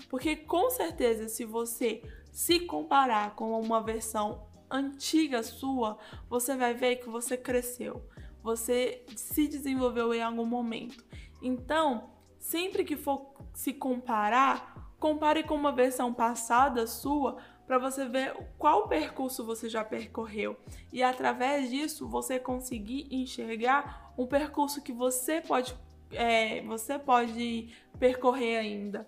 Porque 0.09 0.35
com 0.35 0.69
certeza, 0.69 1.29
se 1.29 1.45
você 1.45 2.01
se 2.29 2.59
comparar 2.59 3.35
com 3.35 3.57
uma 3.59 3.81
versão 3.81 4.47
antiga 4.69 5.43
sua, 5.43 5.97
você 6.29 6.57
vai 6.57 6.73
ver 6.73 6.97
que 6.97 7.09
você 7.09 7.37
cresceu, 7.37 8.05
você 8.43 9.05
se 9.15 9.47
desenvolveu 9.47 10.13
em 10.13 10.21
algum 10.21 10.45
momento. 10.45 11.05
Então, 11.41 12.09
sempre 12.37 12.83
que 12.83 12.97
for 12.97 13.36
se 13.57 13.73
comparar, 13.73 14.93
compare 14.99 15.41
com 15.41 15.55
uma 15.55 15.71
versão 15.71 16.13
passada 16.13 16.85
sua 16.85 17.37
para 17.65 17.79
você 17.79 18.07
ver 18.07 18.37
qual 18.55 18.87
percurso 18.87 19.43
você 19.43 19.67
já 19.67 19.83
percorreu 19.83 20.55
e 20.93 21.01
através 21.01 21.71
disso 21.71 22.07
você 22.07 22.37
conseguir 22.37 23.07
enxergar 23.09 24.13
um 24.15 24.27
percurso 24.27 24.79
que 24.79 24.93
você 24.93 25.41
pode 25.41 25.75
é, 26.11 26.61
você 26.61 26.99
pode 26.99 27.75
percorrer 27.99 28.59
ainda. 28.59 29.03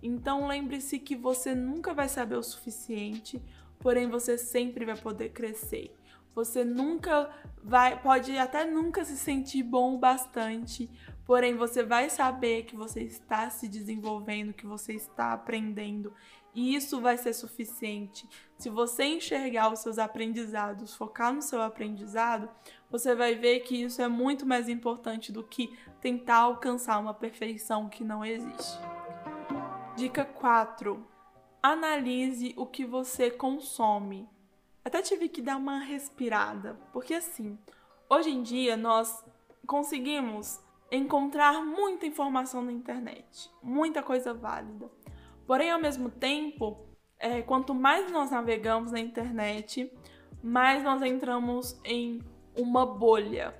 Então 0.00 0.46
lembre-se 0.46 1.00
que 1.00 1.16
você 1.16 1.52
nunca 1.52 1.92
vai 1.92 2.08
saber 2.08 2.36
o 2.36 2.42
suficiente, 2.42 3.42
porém 3.80 4.08
você 4.08 4.38
sempre 4.38 4.84
vai 4.84 4.96
poder 4.96 5.30
crescer. 5.30 5.92
Você 6.38 6.64
nunca 6.64 7.28
vai, 7.64 8.00
pode 8.00 8.38
até 8.38 8.64
nunca 8.64 9.04
se 9.04 9.16
sentir 9.16 9.64
bom 9.64 9.96
o 9.96 9.98
bastante, 9.98 10.88
porém 11.24 11.56
você 11.56 11.82
vai 11.82 12.08
saber 12.08 12.62
que 12.62 12.76
você 12.76 13.02
está 13.02 13.50
se 13.50 13.66
desenvolvendo, 13.66 14.52
que 14.52 14.64
você 14.64 14.92
está 14.92 15.32
aprendendo, 15.32 16.14
e 16.54 16.76
isso 16.76 17.00
vai 17.00 17.18
ser 17.18 17.32
suficiente. 17.32 18.28
Se 18.56 18.70
você 18.70 19.02
enxergar 19.04 19.72
os 19.72 19.80
seus 19.80 19.98
aprendizados, 19.98 20.94
focar 20.94 21.34
no 21.34 21.42
seu 21.42 21.60
aprendizado, 21.60 22.48
você 22.88 23.16
vai 23.16 23.34
ver 23.34 23.58
que 23.64 23.82
isso 23.82 24.00
é 24.00 24.06
muito 24.06 24.46
mais 24.46 24.68
importante 24.68 25.32
do 25.32 25.42
que 25.42 25.76
tentar 26.00 26.36
alcançar 26.36 27.00
uma 27.00 27.14
perfeição 27.14 27.88
que 27.88 28.04
não 28.04 28.24
existe. 28.24 28.78
Dica 29.96 30.24
4. 30.24 31.04
Analise 31.60 32.54
o 32.56 32.64
que 32.64 32.84
você 32.84 33.28
consome. 33.28 34.28
Até 34.84 35.02
tive 35.02 35.28
que 35.28 35.42
dar 35.42 35.56
uma 35.56 35.80
respirada, 35.80 36.78
porque 36.92 37.14
assim, 37.14 37.58
hoje 38.08 38.30
em 38.30 38.42
dia 38.42 38.76
nós 38.76 39.24
conseguimos 39.66 40.60
encontrar 40.90 41.62
muita 41.62 42.06
informação 42.06 42.62
na 42.62 42.72
internet, 42.72 43.50
muita 43.62 44.02
coisa 44.02 44.32
válida. 44.32 44.90
Porém, 45.46 45.70
ao 45.70 45.80
mesmo 45.80 46.10
tempo, 46.10 46.86
é, 47.18 47.42
quanto 47.42 47.74
mais 47.74 48.10
nós 48.10 48.30
navegamos 48.30 48.92
na 48.92 49.00
internet, 49.00 49.92
mais 50.42 50.82
nós 50.82 51.02
entramos 51.02 51.78
em 51.84 52.20
uma 52.56 52.86
bolha. 52.86 53.54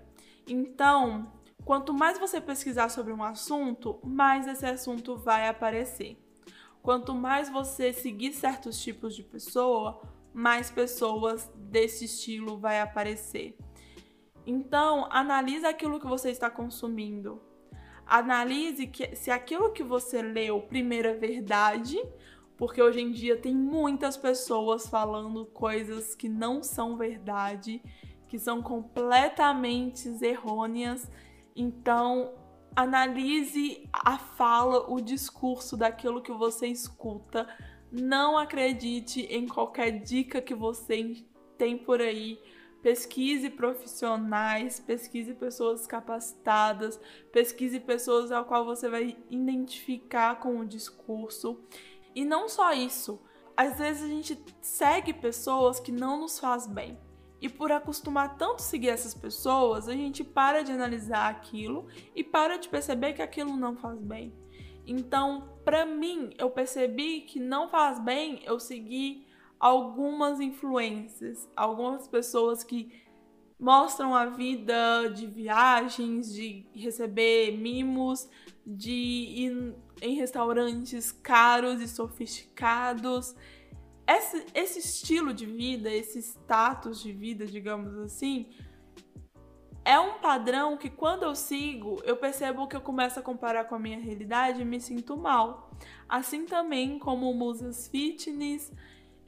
Então, 0.46 1.33
quanto 1.64 1.92
mais 1.92 2.18
você 2.18 2.40
pesquisar 2.40 2.88
sobre 2.88 3.12
um 3.12 3.22
assunto, 3.22 3.98
mais 4.02 4.46
esse 4.46 4.64
assunto 4.64 5.16
vai 5.16 5.48
aparecer. 5.48 6.16
Quanto 6.83 7.14
mais 7.14 7.50
você 7.50 7.92
seguir 7.92 8.33
certos 8.33 8.81
tipos 8.81 9.14
de 9.14 9.22
pessoa, 9.22 10.00
mais 10.38 10.70
pessoas 10.70 11.51
desse 11.57 12.05
estilo 12.05 12.61
vai 12.61 12.81
aparecer. 12.81 13.59
Então, 14.46 15.09
analise 15.11 15.66
aquilo 15.66 15.98
que 15.98 16.07
você 16.07 16.31
está 16.31 16.48
consumindo. 16.48 17.42
Analise 18.07 18.87
que, 18.87 19.16
se 19.16 19.33
aquilo 19.33 19.72
que 19.72 19.83
você 19.83 20.22
leu 20.22 20.62
primeiro 20.62 21.09
é 21.09 21.14
verdade, 21.14 22.01
porque 22.57 22.81
hoje 22.81 23.01
em 23.01 23.11
dia 23.11 23.37
tem 23.37 23.53
muitas 23.53 24.16
pessoas 24.16 24.87
falando 24.87 25.44
coisas 25.46 26.14
que 26.14 26.29
não 26.29 26.62
são 26.62 26.96
verdade, 26.96 27.83
que 28.29 28.38
são 28.38 28.62
completamente 28.62 30.09
errôneas. 30.24 31.11
Então, 31.57 32.33
analise 32.77 33.88
a 33.92 34.16
fala, 34.16 34.88
o 34.88 35.01
discurso 35.01 35.77
daquilo 35.77 36.22
que 36.22 36.33
você 36.33 36.68
escuta. 36.68 37.44
Não 37.90 38.37
acredite 38.37 39.22
em 39.22 39.46
qualquer 39.46 39.90
dica 39.90 40.42
que 40.42 40.55
você 40.55 41.24
tem 41.57 41.79
por 41.79 42.01
aí 42.01 42.38
pesquise 42.83 43.51
profissionais, 43.51 44.79
pesquise 44.79 45.35
pessoas 45.35 45.87
capacitadas, 45.87 47.01
pesquise 47.33 47.81
pessoas 47.81 48.31
ao 48.31 48.44
qual 48.44 48.64
você 48.64 48.88
vai 48.88 49.16
identificar 49.31 50.37
com 50.37 50.61
o 50.61 50.66
discurso. 50.66 51.61
E 52.14 52.24
não 52.24 52.48
só 52.48 52.72
isso, 52.72 53.20
às 53.57 53.79
vezes 53.79 54.05
a 54.05 54.09
gente 54.09 54.38
segue 54.61 55.12
pessoas 55.12 55.81
que 55.81 55.90
não 55.90 56.20
nos 56.20 56.38
faz 56.38 56.66
bem. 56.66 56.98
E 57.40 57.48
por 57.48 57.70
acostumar 57.70 58.37
tanto 58.37 58.62
seguir 58.62 58.88
essas 58.88 59.14
pessoas, 59.14 59.88
a 59.88 59.92
gente 59.92 60.24
para 60.24 60.62
de 60.62 60.72
analisar 60.72 61.29
aquilo 61.29 61.87
e 62.14 62.24
para 62.24 62.57
de 62.57 62.68
perceber 62.68 63.12
que 63.12 63.22
aquilo 63.22 63.57
não 63.57 63.77
faz 63.77 64.01
bem. 64.01 64.33
Então, 64.88 65.61
para 65.66 65.85
mim, 65.85 66.31
eu 66.38 66.48
percebi 66.48 67.20
que 67.20 67.38
não 67.38 67.68
faz 67.68 68.03
bem 68.03 68.40
eu 68.44 68.59
seguir 68.59 69.27
algumas 69.61 70.40
influências, 70.40 71.46
algumas 71.55 72.09
pessoas 72.09 72.64
que 72.64 72.90
mostram 73.61 74.14
a 74.14 74.24
vida 74.27 75.09
de 75.14 75.27
viagens, 75.27 76.33
de 76.33 76.66
receber 76.74 77.55
mimos, 77.59 78.31
de 78.66 78.90
ir 78.90 79.74
em 80.01 80.14
restaurantes 80.14 81.12
caros 81.12 81.83
e 81.83 81.88
sofisticados. 81.88 83.35
Esse, 84.07 84.46
esse 84.55 84.79
estilo 84.79 85.35
de 85.35 85.44
vida, 85.44 85.92
esse 85.92 86.18
status 86.20 87.03
de 87.03 87.12
vida, 87.12 87.44
digamos 87.44 87.94
assim, 87.98 88.48
é 89.88 89.98
um 89.98 90.18
padrão 90.18 90.77
que 90.77 90.90
quando 90.90 91.22
eu 91.22 91.35
sigo, 91.35 91.98
eu 92.05 92.14
percebo 92.14 92.68
que 92.68 92.77
eu 92.77 92.81
começo 92.83 93.18
a 93.18 93.22
comparar 93.22 93.64
com 93.64 93.74
a 93.74 93.79
minha 93.79 93.98
realidade 93.98 94.61
e 94.61 94.64
me 94.64 94.79
sinto 94.79 95.16
mal. 95.16 95.70
Assim 96.07 96.44
também 96.44 96.98
como 96.98 97.33
musas 97.33 97.88
fitness 97.88 98.70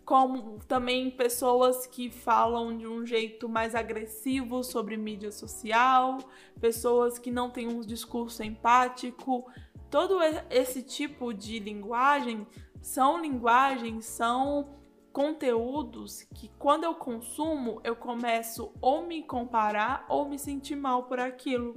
como 0.04 0.58
também 0.66 1.08
pessoas 1.08 1.86
que 1.86 2.10
falam 2.10 2.76
de 2.76 2.84
um 2.84 3.06
jeito 3.06 3.48
mais 3.48 3.76
agressivo 3.76 4.64
sobre 4.64 4.96
mídia 4.96 5.30
social, 5.30 6.18
pessoas 6.60 7.16
que 7.16 7.30
não 7.30 7.48
têm 7.48 7.68
um 7.68 7.80
discurso 7.80 8.42
empático. 8.42 9.48
Todo 9.88 10.18
esse 10.50 10.82
tipo 10.82 11.32
de 11.32 11.60
linguagem 11.60 12.44
são 12.82 13.22
linguagens, 13.22 14.04
são 14.04 14.79
conteúdos 15.12 16.22
que 16.34 16.50
quando 16.58 16.84
eu 16.84 16.94
consumo, 16.94 17.80
eu 17.82 17.96
começo 17.96 18.72
ou 18.80 19.06
me 19.06 19.22
comparar 19.22 20.06
ou 20.08 20.28
me 20.28 20.38
sentir 20.38 20.76
mal 20.76 21.04
por 21.04 21.18
aquilo. 21.18 21.74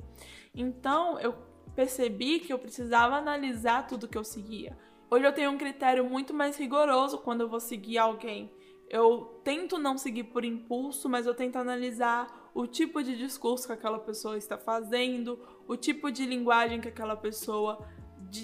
Então, 0.53 1.19
eu 1.19 1.35
percebi 1.75 2.39
que 2.39 2.53
eu 2.53 2.59
precisava 2.59 3.15
analisar 3.15 3.87
tudo 3.87 4.07
que 4.07 4.17
eu 4.17 4.23
seguia. 4.23 4.77
Hoje 5.09 5.25
eu 5.25 5.33
tenho 5.33 5.51
um 5.51 5.57
critério 5.57 6.07
muito 6.07 6.33
mais 6.33 6.57
rigoroso 6.57 7.17
quando 7.19 7.41
eu 7.41 7.49
vou 7.49 7.59
seguir 7.59 7.97
alguém. 7.97 8.51
Eu 8.89 9.41
tento 9.43 9.79
não 9.79 9.97
seguir 9.97 10.25
por 10.25 10.45
impulso, 10.45 11.09
mas 11.09 11.25
eu 11.25 11.33
tento 11.33 11.55
analisar 11.55 12.51
o 12.53 12.67
tipo 12.67 13.01
de 13.01 13.17
discurso 13.17 13.65
que 13.65 13.73
aquela 13.73 13.97
pessoa 13.97 14.37
está 14.37 14.57
fazendo, 14.57 15.39
o 15.67 15.75
tipo 15.75 16.11
de 16.11 16.25
linguagem 16.25 16.79
que 16.79 16.87
aquela 16.87 17.15
pessoa 17.15 17.83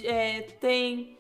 é, 0.03 0.41
tem, 0.41 1.18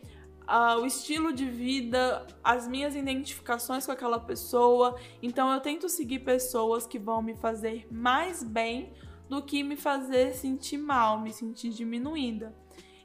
uh, 0.49 0.81
o 0.81 0.85
estilo 0.85 1.31
de 1.31 1.45
vida, 1.45 2.25
as 2.43 2.67
minhas 2.67 2.95
identificações 2.95 3.85
com 3.85 3.91
aquela 3.91 4.19
pessoa. 4.19 4.99
Então 5.21 5.53
eu 5.53 5.61
tento 5.61 5.87
seguir 5.87 6.19
pessoas 6.19 6.87
que 6.87 6.97
vão 6.97 7.21
me 7.21 7.35
fazer 7.35 7.87
mais 7.91 8.43
bem 8.43 8.91
do 9.29 9.41
que 9.41 9.63
me 9.63 9.75
fazer 9.75 10.33
sentir 10.33 10.77
mal, 10.77 11.21
me 11.21 11.31
sentir 11.31 11.69
diminuída. 11.69 12.55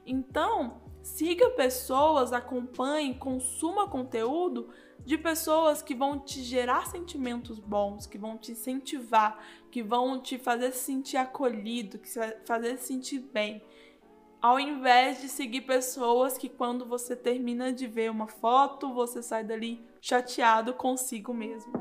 Então, 0.05 0.81
Siga 1.05 1.51
pessoas, 1.51 2.33
acompanhe, 2.33 3.13
consuma 3.13 3.87
conteúdo 3.87 4.69
de 5.05 5.19
pessoas 5.19 5.83
que 5.83 5.93
vão 5.93 6.17
te 6.17 6.41
gerar 6.41 6.87
sentimentos 6.87 7.59
bons, 7.59 8.07
que 8.07 8.17
vão 8.17 8.39
te 8.39 8.53
incentivar, 8.53 9.37
que 9.69 9.83
vão 9.83 10.19
te 10.19 10.39
fazer 10.39 10.71
se 10.71 10.79
sentir 10.79 11.17
acolhido, 11.17 11.99
que 11.99 12.09
fazer 12.43 12.79
se 12.79 12.87
sentir 12.87 13.19
bem. 13.19 13.61
Ao 14.45 14.59
invés 14.59 15.21
de 15.21 15.27
seguir 15.27 15.61
pessoas 15.61 16.37
que 16.37 16.47
quando 16.47 16.85
você 16.85 17.15
termina 17.15 17.73
de 17.73 17.87
ver 17.87 18.11
uma 18.11 18.27
foto, 18.27 18.93
você 18.93 19.23
sai 19.23 19.43
dali 19.43 19.83
chateado 19.99 20.71
consigo 20.75 21.33
mesmo. 21.33 21.73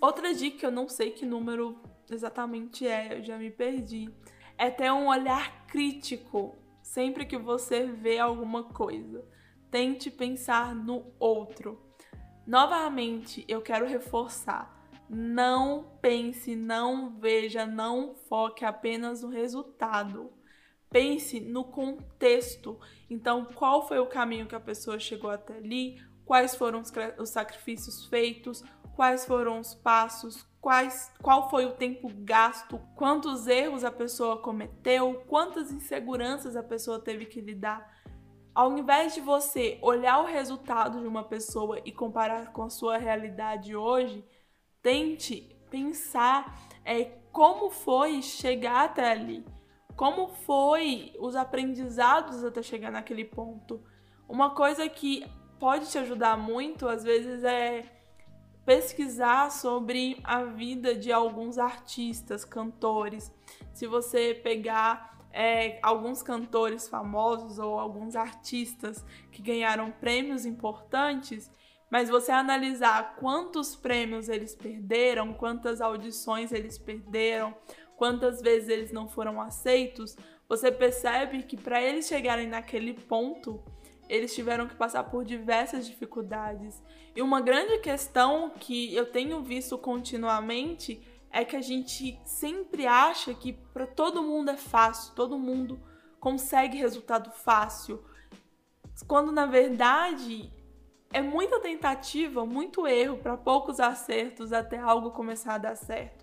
Outra 0.00 0.32
dica, 0.32 0.66
eu 0.66 0.70
não 0.70 0.88
sei 0.88 1.10
que 1.10 1.26
número 1.26 1.78
exatamente 2.10 2.86
é, 2.86 3.18
eu 3.18 3.22
já 3.22 3.36
me 3.36 3.50
perdi, 3.50 4.08
é 4.56 4.70
ter 4.70 4.90
um 4.90 5.08
olhar 5.08 5.66
crítico 5.66 6.56
Sempre 6.82 7.24
que 7.24 7.36
você 7.38 7.84
vê 7.86 8.18
alguma 8.18 8.64
coisa, 8.64 9.22
tente 9.70 10.10
pensar 10.10 10.74
no 10.74 11.12
outro. 11.18 11.78
Novamente, 12.46 13.44
eu 13.46 13.60
quero 13.62 13.86
reforçar. 13.86 14.90
Não 15.08 15.98
pense, 16.00 16.56
não 16.56 17.18
veja, 17.18 17.66
não 17.66 18.14
foque 18.14 18.64
apenas 18.64 19.22
no 19.22 19.28
resultado. 19.28 20.32
Pense 20.92 21.40
no 21.40 21.64
contexto. 21.64 22.78
Então, 23.10 23.46
qual 23.46 23.88
foi 23.88 23.98
o 23.98 24.06
caminho 24.06 24.46
que 24.46 24.54
a 24.54 24.60
pessoa 24.60 24.98
chegou 24.98 25.30
até 25.30 25.56
ali? 25.56 26.00
Quais 26.24 26.54
foram 26.54 26.82
os 27.18 27.30
sacrifícios 27.30 28.06
feitos? 28.06 28.62
Quais 28.94 29.24
foram 29.24 29.58
os 29.58 29.74
passos? 29.74 30.46
quais, 30.62 31.12
qual 31.20 31.50
foi 31.50 31.66
o 31.66 31.72
tempo 31.72 32.08
gasto, 32.20 32.80
quantos 32.94 33.48
erros 33.48 33.82
a 33.82 33.90
pessoa 33.90 34.40
cometeu, 34.40 35.24
quantas 35.26 35.72
inseguranças 35.72 36.54
a 36.54 36.62
pessoa 36.62 37.00
teve 37.00 37.26
que 37.26 37.40
lidar. 37.40 38.00
Ao 38.54 38.78
invés 38.78 39.12
de 39.12 39.20
você 39.20 39.78
olhar 39.82 40.20
o 40.20 40.26
resultado 40.26 41.00
de 41.00 41.06
uma 41.06 41.24
pessoa 41.24 41.80
e 41.84 41.90
comparar 41.90 42.52
com 42.52 42.62
a 42.62 42.70
sua 42.70 42.96
realidade 42.96 43.74
hoje, 43.74 44.24
tente 44.80 45.56
pensar 45.68 46.56
é, 46.84 47.04
como 47.32 47.68
foi 47.68 48.22
chegar 48.22 48.84
até 48.84 49.10
ali, 49.10 49.44
como 49.96 50.28
foi 50.28 51.12
os 51.18 51.36
aprendizados 51.36 52.44
até 52.44 52.62
chegar 52.62 52.90
naquele 52.90 53.24
ponto. 53.24 53.82
Uma 54.28 54.50
coisa 54.50 54.88
que 54.88 55.24
pode 55.58 55.90
te 55.90 55.98
ajudar 55.98 56.36
muito, 56.36 56.88
às 56.88 57.04
vezes, 57.04 57.44
é 57.44 57.84
pesquisar 58.64 59.50
sobre 59.50 60.18
a 60.24 60.44
vida 60.44 60.94
de 60.94 61.12
alguns 61.12 61.58
artistas, 61.58 62.44
cantores. 62.44 63.32
Se 63.72 63.86
você 63.86 64.34
pegar 64.34 65.18
é, 65.32 65.78
alguns 65.82 66.22
cantores 66.22 66.88
famosos 66.88 67.58
ou 67.58 67.78
alguns 67.78 68.14
artistas 68.14 69.04
que 69.30 69.42
ganharam 69.42 69.90
prêmios 69.90 70.44
importantes, 70.44 71.50
mas 71.90 72.08
você 72.08 72.32
analisar 72.32 73.16
quantos 73.16 73.76
prêmios 73.76 74.28
eles 74.28 74.54
perderam, 74.54 75.34
quantas 75.34 75.80
audições 75.80 76.50
eles 76.50 76.78
perderam, 76.78 77.54
quantas 78.02 78.42
vezes 78.42 78.68
eles 78.68 78.90
não 78.90 79.08
foram 79.08 79.40
aceitos, 79.40 80.16
você 80.48 80.72
percebe 80.72 81.44
que 81.44 81.56
para 81.56 81.80
eles 81.80 82.08
chegarem 82.08 82.48
naquele 82.48 82.94
ponto, 82.94 83.62
eles 84.08 84.34
tiveram 84.34 84.66
que 84.66 84.74
passar 84.74 85.04
por 85.04 85.24
diversas 85.24 85.86
dificuldades. 85.86 86.82
E 87.14 87.22
uma 87.22 87.40
grande 87.40 87.78
questão 87.78 88.50
que 88.58 88.92
eu 88.92 89.06
tenho 89.06 89.40
visto 89.40 89.78
continuamente 89.78 91.00
é 91.30 91.44
que 91.44 91.54
a 91.54 91.60
gente 91.60 92.18
sempre 92.24 92.88
acha 92.88 93.32
que 93.34 93.52
para 93.52 93.86
todo 93.86 94.20
mundo 94.20 94.50
é 94.50 94.56
fácil, 94.56 95.14
todo 95.14 95.38
mundo 95.38 95.80
consegue 96.18 96.76
resultado 96.78 97.30
fácil, 97.30 98.02
quando 99.06 99.30
na 99.30 99.46
verdade 99.46 100.52
é 101.12 101.22
muita 101.22 101.60
tentativa, 101.60 102.44
muito 102.44 102.84
erro 102.84 103.18
para 103.18 103.36
poucos 103.36 103.78
acertos 103.78 104.52
até 104.52 104.76
algo 104.76 105.12
começar 105.12 105.54
a 105.54 105.58
dar 105.58 105.76
certo. 105.76 106.21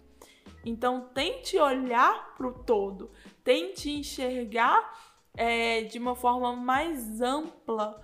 Então 0.65 1.09
tente 1.13 1.57
olhar 1.57 2.35
para 2.35 2.47
o 2.47 2.53
todo, 2.53 3.11
tente 3.43 3.89
enxergar 3.89 4.97
é, 5.35 5.83
de 5.83 5.97
uma 5.97 6.15
forma 6.15 6.55
mais 6.55 7.21
ampla 7.21 8.01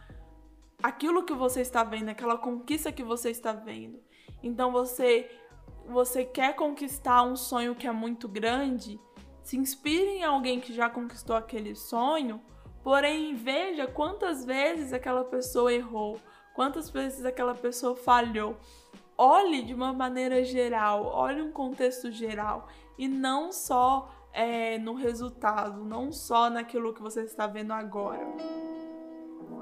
aquilo 0.81 1.23
que 1.23 1.33
você 1.33 1.61
está 1.61 1.83
vendo, 1.83 2.09
aquela 2.09 2.37
conquista 2.37 2.91
que 2.91 3.03
você 3.03 3.29
está 3.29 3.51
vendo. 3.51 3.99
Então 4.41 4.71
você 4.71 5.29
você 5.87 6.25
quer 6.25 6.55
conquistar 6.55 7.21
um 7.23 7.35
sonho 7.35 7.75
que 7.75 7.85
é 7.85 7.91
muito 7.91 8.27
grande, 8.27 8.99
se 9.43 9.57
inspire 9.57 10.17
em 10.17 10.23
alguém 10.23 10.59
que 10.59 10.73
já 10.73 10.89
conquistou 10.89 11.35
aquele 11.35 11.75
sonho, 11.75 12.41
porém 12.83 13.35
veja 13.35 13.85
quantas 13.85 14.43
vezes 14.43 14.91
aquela 14.91 15.23
pessoa 15.23 15.71
errou, 15.71 16.19
quantas 16.55 16.89
vezes 16.89 17.25
aquela 17.25 17.53
pessoa 17.53 17.95
falhou. 17.95 18.57
Olhe 19.17 19.61
de 19.61 19.73
uma 19.73 19.93
maneira 19.93 20.43
geral, 20.43 21.05
olhe 21.05 21.41
um 21.41 21.51
contexto 21.51 22.11
geral 22.11 22.67
e 22.97 23.07
não 23.07 23.51
só 23.51 24.13
é, 24.33 24.77
no 24.77 24.93
resultado, 24.93 25.85
não 25.85 26.11
só 26.11 26.49
naquilo 26.49 26.93
que 26.93 27.01
você 27.01 27.21
está 27.21 27.47
vendo 27.47 27.71
agora. 27.71 28.27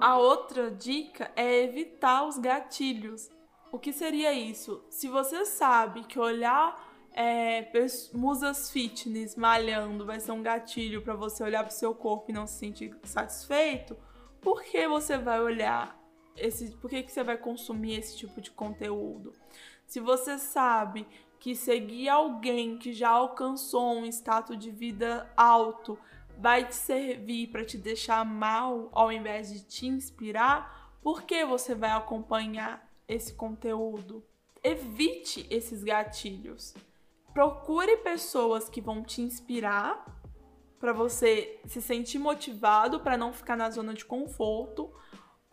A 0.01 0.17
outra 0.17 0.71
dica 0.71 1.31
é 1.35 1.63
evitar 1.63 2.25
os 2.25 2.39
gatilhos. 2.39 3.29
O 3.71 3.77
que 3.77 3.93
seria 3.93 4.33
isso? 4.33 4.83
Se 4.89 5.07
você 5.07 5.45
sabe 5.45 6.03
que 6.03 6.19
olhar 6.19 6.91
é, 7.11 7.71
musas 8.11 8.71
fitness 8.71 9.35
malhando 9.35 10.05
vai 10.05 10.19
ser 10.19 10.31
um 10.31 10.41
gatilho 10.41 11.03
para 11.03 11.13
você 11.13 11.43
olhar 11.43 11.63
para 11.63 11.71
o 11.71 11.73
seu 11.73 11.93
corpo 11.93 12.31
e 12.31 12.33
não 12.33 12.47
se 12.47 12.57
sentir 12.57 12.95
satisfeito, 13.03 13.95
por 14.41 14.63
que 14.63 14.87
você 14.87 15.17
vai 15.17 15.39
olhar 15.39 16.02
esse, 16.37 16.71
por 16.77 16.89
que, 16.89 17.03
que 17.03 17.11
você 17.11 17.23
vai 17.23 17.37
consumir 17.37 17.99
esse 17.99 18.17
tipo 18.17 18.41
de 18.41 18.51
conteúdo? 18.51 19.33
Se 19.85 19.99
você 19.99 20.37
sabe 20.37 21.07
que 21.39 21.55
seguir 21.55 22.09
alguém 22.09 22.77
que 22.77 22.93
já 22.93 23.09
alcançou 23.09 23.93
um 23.95 24.05
status 24.05 24.57
de 24.57 24.71
vida 24.71 25.29
alto 25.35 25.99
vai 26.37 26.67
te 26.67 26.75
servir 26.75 27.47
para 27.47 27.65
te 27.65 27.77
deixar 27.77 28.25
mal 28.25 28.89
ao 28.91 29.11
invés 29.11 29.51
de 29.51 29.63
te 29.63 29.85
inspirar, 29.85 30.91
por 31.01 31.23
que 31.23 31.45
você 31.45 31.75
vai 31.75 31.91
acompanhar 31.91 32.89
esse 33.07 33.33
conteúdo? 33.33 34.23
Evite 34.63 35.45
esses 35.49 35.83
gatilhos. 35.83 36.73
Procure 37.33 37.97
pessoas 37.97 38.69
que 38.69 38.79
vão 38.79 39.03
te 39.03 39.21
inspirar 39.21 40.05
para 40.79 40.93
você 40.93 41.59
se 41.65 41.81
sentir 41.81 42.19
motivado 42.19 42.99
para 42.99 43.17
não 43.17 43.33
ficar 43.33 43.55
na 43.55 43.69
zona 43.69 43.93
de 43.93 44.05
conforto. 44.05 44.93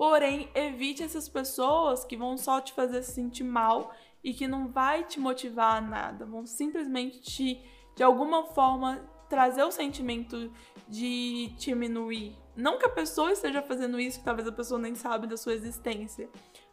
Porém, 0.00 0.48
evite 0.54 1.02
essas 1.02 1.28
pessoas 1.28 2.06
que 2.06 2.16
vão 2.16 2.34
só 2.38 2.58
te 2.58 2.72
fazer 2.72 3.02
se 3.02 3.12
sentir 3.12 3.44
mal 3.44 3.94
e 4.24 4.32
que 4.32 4.48
não 4.48 4.66
vai 4.66 5.04
te 5.04 5.20
motivar 5.20 5.76
a 5.76 5.80
nada, 5.82 6.24
vão 6.24 6.46
simplesmente 6.46 7.20
te, 7.20 7.62
de 7.94 8.02
alguma 8.02 8.46
forma, 8.46 9.06
trazer 9.28 9.62
o 9.62 9.70
sentimento 9.70 10.50
de 10.88 11.52
diminuir. 11.58 12.34
Não 12.56 12.78
que 12.78 12.86
a 12.86 12.88
pessoa 12.88 13.30
esteja 13.30 13.60
fazendo 13.60 14.00
isso, 14.00 14.20
que 14.20 14.24
talvez 14.24 14.48
a 14.48 14.52
pessoa 14.52 14.80
nem 14.80 14.94
sabe 14.94 15.26
da 15.26 15.36
sua 15.36 15.52
existência, 15.52 16.30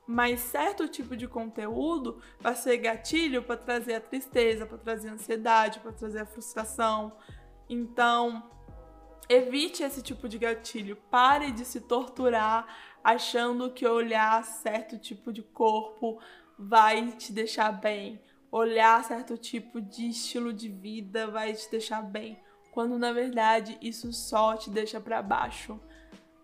mas 0.07 0.39
certo 0.39 0.87
tipo 0.87 1.13
de 1.17 1.27
conteúdo 1.27 2.21
vai 2.39 2.55
ser 2.55 2.77
gatilho 2.77 3.43
para 3.43 3.57
trazer 3.57 3.95
a 3.95 3.99
tristeza, 3.99 4.65
para 4.65 4.77
trazer 4.77 5.09
a 5.09 5.13
ansiedade, 5.15 5.81
para 5.81 5.91
trazer 5.91 6.21
a 6.21 6.25
frustração. 6.25 7.11
Então, 7.67 8.41
evite 9.29 9.83
esse 9.83 10.01
tipo 10.01 10.29
de 10.29 10.37
gatilho. 10.37 10.95
Pare 11.11 11.51
de 11.51 11.65
se 11.65 11.81
torturar 11.81 12.65
achando 13.07 13.71
que 13.71 13.87
olhar 13.87 14.43
certo 14.43 14.97
tipo 14.97 15.31
de 15.31 15.41
corpo 15.41 16.19
vai 16.59 17.09
te 17.13 17.31
deixar 17.31 17.71
bem. 17.71 18.21
Olhar 18.51 19.01
certo 19.05 19.37
tipo 19.37 19.79
de 19.79 20.09
estilo 20.09 20.51
de 20.51 20.67
vida 20.67 21.25
vai 21.25 21.53
te 21.53 21.71
deixar 21.71 22.01
bem, 22.01 22.37
quando 22.69 22.99
na 22.99 23.13
verdade 23.13 23.77
isso 23.81 24.11
só 24.11 24.57
te 24.57 24.69
deixa 24.69 24.99
para 24.99 25.21
baixo. 25.21 25.79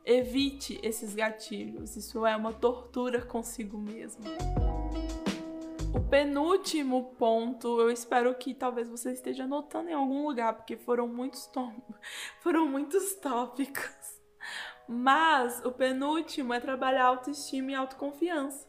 Evite 0.05 0.79
esses 0.81 1.13
gatilhos, 1.13 1.97
isso 1.97 2.25
é 2.25 2.33
uma 2.33 2.53
tortura 2.53 3.21
consigo 3.21 3.77
mesmo. 3.77 4.23
O 5.93 5.99
penúltimo 5.99 7.13
ponto, 7.19 7.81
eu 7.81 7.91
espero 7.91 8.33
que 8.35 8.53
talvez 8.53 8.87
você 8.87 9.11
esteja 9.11 9.43
anotando 9.43 9.89
em 9.89 9.93
algum 9.93 10.25
lugar, 10.25 10.53
porque 10.53 10.77
foram 10.77 11.09
muitos, 11.09 11.49
foram 12.39 12.69
muitos 12.69 13.15
tópicos. 13.15 14.22
Mas 14.87 15.63
o 15.65 15.71
penúltimo 15.71 16.53
é 16.53 16.59
trabalhar 16.59 17.05
autoestima 17.05 17.71
e 17.71 17.75
autoconfiança. 17.75 18.67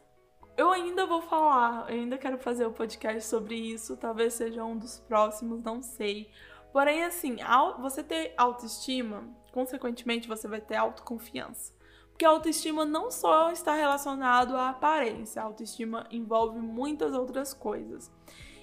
Eu 0.57 0.71
ainda 0.71 1.05
vou 1.05 1.21
falar, 1.21 1.91
eu 1.91 1.99
ainda 1.99 2.17
quero 2.17 2.37
fazer 2.37 2.65
o 2.65 2.69
um 2.69 2.73
podcast 2.73 3.27
sobre 3.27 3.55
isso, 3.55 3.97
talvez 3.97 4.33
seja 4.33 4.63
um 4.63 4.77
dos 4.77 4.99
próximos, 5.01 5.61
não 5.61 5.81
sei. 5.81 6.31
Porém, 6.71 7.03
assim, 7.03 7.37
você 7.79 8.01
ter 8.01 8.33
autoestima, 8.37 9.27
consequentemente, 9.51 10.27
você 10.27 10.47
vai 10.47 10.61
ter 10.61 10.75
autoconfiança. 10.75 11.73
Porque 12.09 12.23
a 12.23 12.29
autoestima 12.29 12.85
não 12.85 13.11
só 13.11 13.51
está 13.51 13.75
relacionado 13.75 14.55
à 14.55 14.69
aparência, 14.69 15.41
a 15.41 15.45
autoestima 15.45 16.07
envolve 16.09 16.57
muitas 16.59 17.13
outras 17.13 17.53
coisas. 17.53 18.09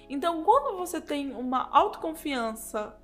Então, 0.09 0.43
quando 0.43 0.75
você 0.75 0.99
tem 0.99 1.31
uma 1.35 1.69
autoconfiança 1.71 2.99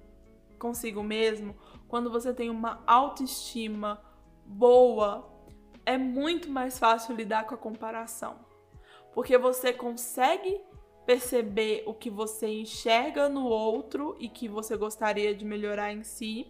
consigo 0.58 1.04
mesmo, 1.04 1.56
quando 1.88 2.10
você 2.10 2.34
tem 2.34 2.50
uma 2.50 2.84
autoestima 2.88 4.02
boa, 4.50 5.32
é 5.86 5.98
muito 5.98 6.50
mais 6.50 6.78
fácil 6.78 7.16
lidar 7.16 7.46
com 7.46 7.56
a 7.56 7.58
comparação 7.58 8.50
porque 9.14 9.38
você 9.38 9.74
consegue 9.74 10.62
perceber 11.06 11.84
o 11.86 11.94
que 11.94 12.10
você 12.10 12.48
enxerga 12.48 13.28
no 13.28 13.46
outro 13.46 14.16
e 14.20 14.30
que 14.30 14.48
você 14.48 14.78
gostaria 14.78 15.34
de 15.34 15.44
melhorar 15.44 15.92
em 15.92 16.04
si, 16.04 16.48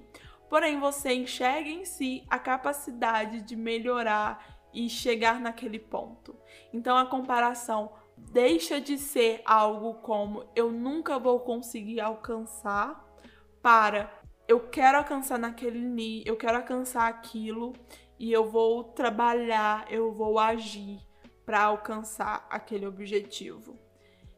porém 0.49 0.79
você 0.79 1.13
enxerga 1.13 1.69
em 1.69 1.85
si 1.85 2.23
a 2.29 2.37
capacidade 2.37 3.41
de 3.41 3.55
melhorar 3.55 4.59
e 4.73 4.89
chegar 4.89 5.39
naquele 5.39 5.79
ponto. 5.79 6.35
Então 6.73 6.97
a 6.97 7.05
comparação 7.05 7.91
deixa 8.17 8.81
de 8.81 8.97
ser 8.97 9.41
algo 9.45 9.95
como 9.95 10.45
eu 10.55 10.71
nunca 10.71 11.17
vou 11.17 11.39
conseguir 11.39 12.01
alcançar 12.01 13.03
para 13.61 14.11
eu 14.49 14.59
quero 14.59 14.97
alcançar 14.97 15.37
naquele 15.37 15.79
nível, 15.79 16.33
eu 16.33 16.35
quero 16.35 16.57
alcançar 16.57 17.07
aquilo 17.07 17.73
e 18.17 18.31
eu 18.33 18.49
vou 18.49 18.83
trabalhar, 18.83 19.85
eu 19.91 20.11
vou 20.11 20.39
agir 20.39 20.99
para 21.45 21.61
alcançar 21.61 22.47
aquele 22.49 22.87
objetivo. 22.87 23.77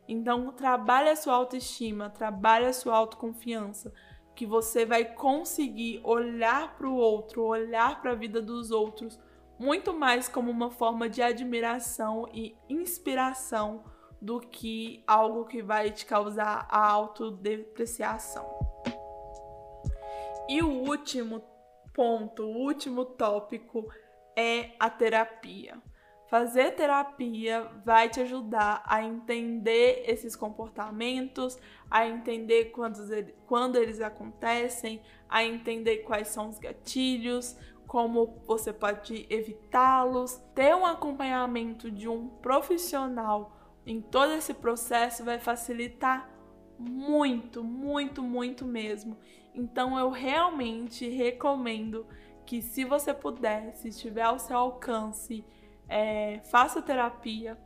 Então, 0.06 0.52
trabalhe 0.52 1.08
a 1.10 1.16
sua 1.16 1.36
autoestima, 1.36 2.10
trabalhe 2.10 2.66
a 2.66 2.74
sua 2.74 2.94
autoconfiança, 2.94 3.94
que 4.36 4.46
você 4.46 4.86
vai 4.86 5.06
conseguir 5.06 6.02
olhar 6.04 6.76
para 6.76 6.90
o 6.90 6.96
outro, 6.96 7.44
olhar 7.44 8.02
para 8.02 8.12
a 8.12 8.16
vida 8.16 8.42
dos 8.42 8.70
outros 8.70 9.18
muito 9.58 9.94
mais 9.94 10.28
como 10.28 10.52
uma 10.52 10.72
forma 10.72 11.08
de 11.08 11.22
admiração 11.22 12.28
e 12.34 12.54
inspiração 12.68 13.86
do 14.22 14.42
que 14.42 15.04
algo 15.08 15.46
que 15.46 15.62
vai 15.62 15.90
te 15.90 16.06
causar 16.06 16.68
a 16.70 16.86
autodepreciação. 16.86 18.61
E 20.52 20.62
o 20.62 20.68
último 20.68 21.42
ponto, 21.94 22.44
o 22.44 22.58
último 22.58 23.06
tópico 23.06 23.88
é 24.36 24.72
a 24.78 24.90
terapia. 24.90 25.82
Fazer 26.30 26.72
terapia 26.72 27.72
vai 27.86 28.10
te 28.10 28.20
ajudar 28.20 28.84
a 28.86 29.02
entender 29.02 30.04
esses 30.06 30.36
comportamentos, 30.36 31.58
a 31.90 32.06
entender 32.06 32.74
quando 33.46 33.78
eles 33.78 34.02
acontecem, 34.02 35.02
a 35.30 35.42
entender 35.42 36.00
quais 36.00 36.28
são 36.28 36.50
os 36.50 36.60
gatilhos, 36.60 37.56
como 37.88 38.44
você 38.46 38.74
pode 38.74 39.26
evitá-los. 39.30 40.36
Ter 40.54 40.76
um 40.76 40.86
acompanhamento 40.86 41.90
de 41.90 42.10
um 42.10 42.28
profissional 42.28 43.56
em 43.86 44.02
todo 44.02 44.34
esse 44.34 44.54
processo 44.54 45.24
vai 45.24 45.40
facilitar 45.40 46.30
muito, 46.82 47.64
muito, 47.64 48.24
muito 48.24 48.66
mesmo. 48.66 49.18
Então 49.54 49.98
eu 49.98 50.10
realmente 50.10 51.08
recomendo 51.10 52.06
que 52.46 52.62
se 52.62 52.84
você 52.84 53.14
puder, 53.14 53.74
se 53.76 53.90
estiver 53.90 54.24
ao 54.24 54.40
seu 54.40 54.58
alcance, 54.58 55.46
é, 55.88 56.40
faça 56.46 56.82
terapia. 56.82 57.58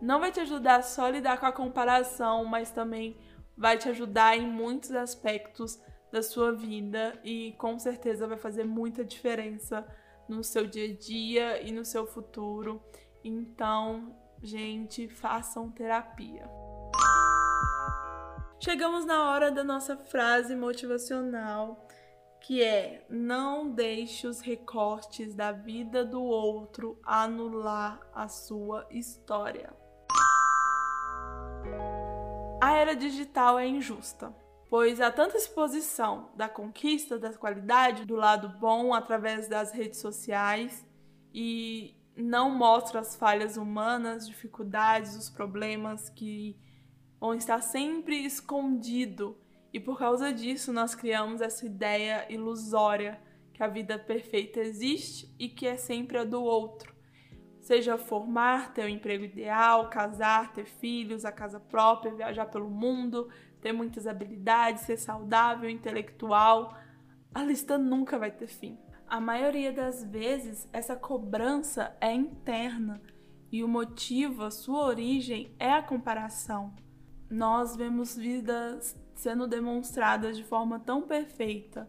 Não 0.00 0.20
vai 0.20 0.30
te 0.30 0.40
ajudar 0.40 0.82
só 0.82 1.06
a 1.06 1.10
lidar 1.10 1.38
com 1.38 1.46
a 1.46 1.52
comparação, 1.52 2.44
mas 2.44 2.70
também 2.70 3.16
vai 3.56 3.76
te 3.76 3.88
ajudar 3.88 4.36
em 4.36 4.46
muitos 4.46 4.92
aspectos 4.92 5.80
da 6.12 6.22
sua 6.22 6.52
vida 6.52 7.18
e 7.24 7.52
com 7.58 7.78
certeza 7.78 8.26
vai 8.26 8.38
fazer 8.38 8.64
muita 8.64 9.04
diferença 9.04 9.86
no 10.28 10.44
seu 10.44 10.66
dia 10.66 10.92
a 10.92 10.96
dia 10.96 11.62
e 11.62 11.72
no 11.72 11.84
seu 11.84 12.06
futuro. 12.06 12.82
Então, 13.24 14.14
gente, 14.42 15.08
façam 15.08 15.70
terapia. 15.70 16.48
Chegamos 18.60 19.04
na 19.04 19.30
hora 19.30 19.52
da 19.52 19.62
nossa 19.62 19.96
frase 19.96 20.56
motivacional 20.56 21.86
que 22.40 22.62
é 22.62 23.06
não 23.08 23.70
deixe 23.70 24.26
os 24.26 24.40
recortes 24.40 25.32
da 25.32 25.52
vida 25.52 26.04
do 26.04 26.20
outro 26.20 26.98
anular 27.04 28.00
a 28.12 28.26
sua 28.26 28.84
história. 28.90 29.72
A 32.60 32.72
era 32.72 32.96
digital 32.96 33.60
é 33.60 33.66
injusta, 33.68 34.34
pois 34.68 35.00
há 35.00 35.10
tanta 35.12 35.36
exposição 35.36 36.30
da 36.34 36.48
conquista 36.48 37.16
da 37.16 37.32
qualidade 37.32 38.04
do 38.04 38.16
lado 38.16 38.48
bom 38.58 38.92
através 38.92 39.48
das 39.48 39.70
redes 39.70 40.00
sociais 40.00 40.84
e 41.32 41.94
não 42.16 42.50
mostra 42.50 42.98
as 42.98 43.14
falhas 43.14 43.56
humanas, 43.56 44.26
dificuldades, 44.26 45.14
os 45.14 45.30
problemas 45.30 46.10
que 46.10 46.56
vão 47.20 47.34
estar 47.34 47.60
sempre 47.60 48.24
escondido. 48.24 49.36
E 49.72 49.78
por 49.78 49.98
causa 49.98 50.32
disso, 50.32 50.72
nós 50.72 50.94
criamos 50.94 51.40
essa 51.40 51.66
ideia 51.66 52.26
ilusória 52.32 53.20
que 53.52 53.62
a 53.62 53.68
vida 53.68 53.98
perfeita 53.98 54.60
existe 54.60 55.34
e 55.38 55.48
que 55.48 55.66
é 55.66 55.76
sempre 55.76 56.18
a 56.18 56.24
do 56.24 56.42
outro. 56.42 56.96
Seja 57.60 57.98
formar, 57.98 58.72
ter 58.72 58.82
o 58.82 58.84
um 58.84 58.88
emprego 58.88 59.24
ideal, 59.24 59.90
casar, 59.90 60.52
ter 60.52 60.64
filhos, 60.64 61.24
a 61.24 61.32
casa 61.32 61.60
própria, 61.60 62.14
viajar 62.14 62.46
pelo 62.46 62.70
mundo, 62.70 63.28
ter 63.60 63.72
muitas 63.72 64.06
habilidades, 64.06 64.84
ser 64.84 64.96
saudável, 64.96 65.68
intelectual, 65.68 66.76
a 67.34 67.42
lista 67.42 67.76
nunca 67.76 68.18
vai 68.18 68.30
ter 68.30 68.46
fim. 68.46 68.78
A 69.06 69.20
maioria 69.20 69.72
das 69.72 70.04
vezes, 70.04 70.68
essa 70.72 70.94
cobrança 70.94 71.96
é 72.00 72.12
interna 72.12 73.02
e 73.50 73.64
o 73.64 73.68
motivo, 73.68 74.44
a 74.44 74.50
sua 74.50 74.84
origem 74.86 75.54
é 75.58 75.72
a 75.72 75.82
comparação. 75.82 76.74
Nós 77.30 77.76
vemos 77.76 78.16
vidas 78.16 78.96
sendo 79.14 79.46
demonstradas 79.46 80.36
de 80.36 80.44
forma 80.44 80.78
tão 80.78 81.02
perfeita 81.02 81.88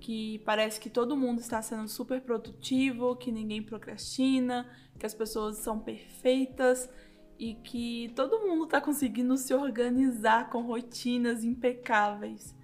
que 0.00 0.40
parece 0.40 0.78
que 0.78 0.90
todo 0.90 1.16
mundo 1.16 1.40
está 1.40 1.62
sendo 1.62 1.88
super 1.88 2.20
produtivo, 2.20 3.16
que 3.16 3.32
ninguém 3.32 3.62
procrastina, 3.62 4.68
que 4.98 5.06
as 5.06 5.14
pessoas 5.14 5.56
são 5.56 5.78
perfeitas 5.78 6.90
e 7.38 7.54
que 7.54 8.12
todo 8.14 8.40
mundo 8.40 8.64
está 8.64 8.80
conseguindo 8.80 9.36
se 9.38 9.54
organizar 9.54 10.50
com 10.50 10.60
rotinas 10.62 11.42
impecáveis. 11.42 12.54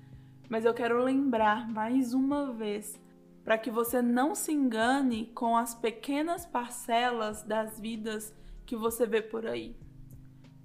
Mas 0.49 0.64
eu 0.64 0.75
quero 0.75 1.03
lembrar 1.03 1.66
mais 1.71 2.12
uma 2.12 2.53
vez 2.53 3.01
para 3.45 3.57
que 3.57 3.71
você 3.71 4.03
não 4.03 4.35
se 4.35 4.53
engane 4.53 5.27
com 5.35 5.57
as 5.57 5.75
pequenas 5.75 6.45
parcelas 6.45 7.43
das 7.43 7.81
vidas 7.81 8.35
que 8.66 8.77
você 8.77 9.07
vê 9.07 9.23
por 9.23 9.47
aí. 9.47 9.75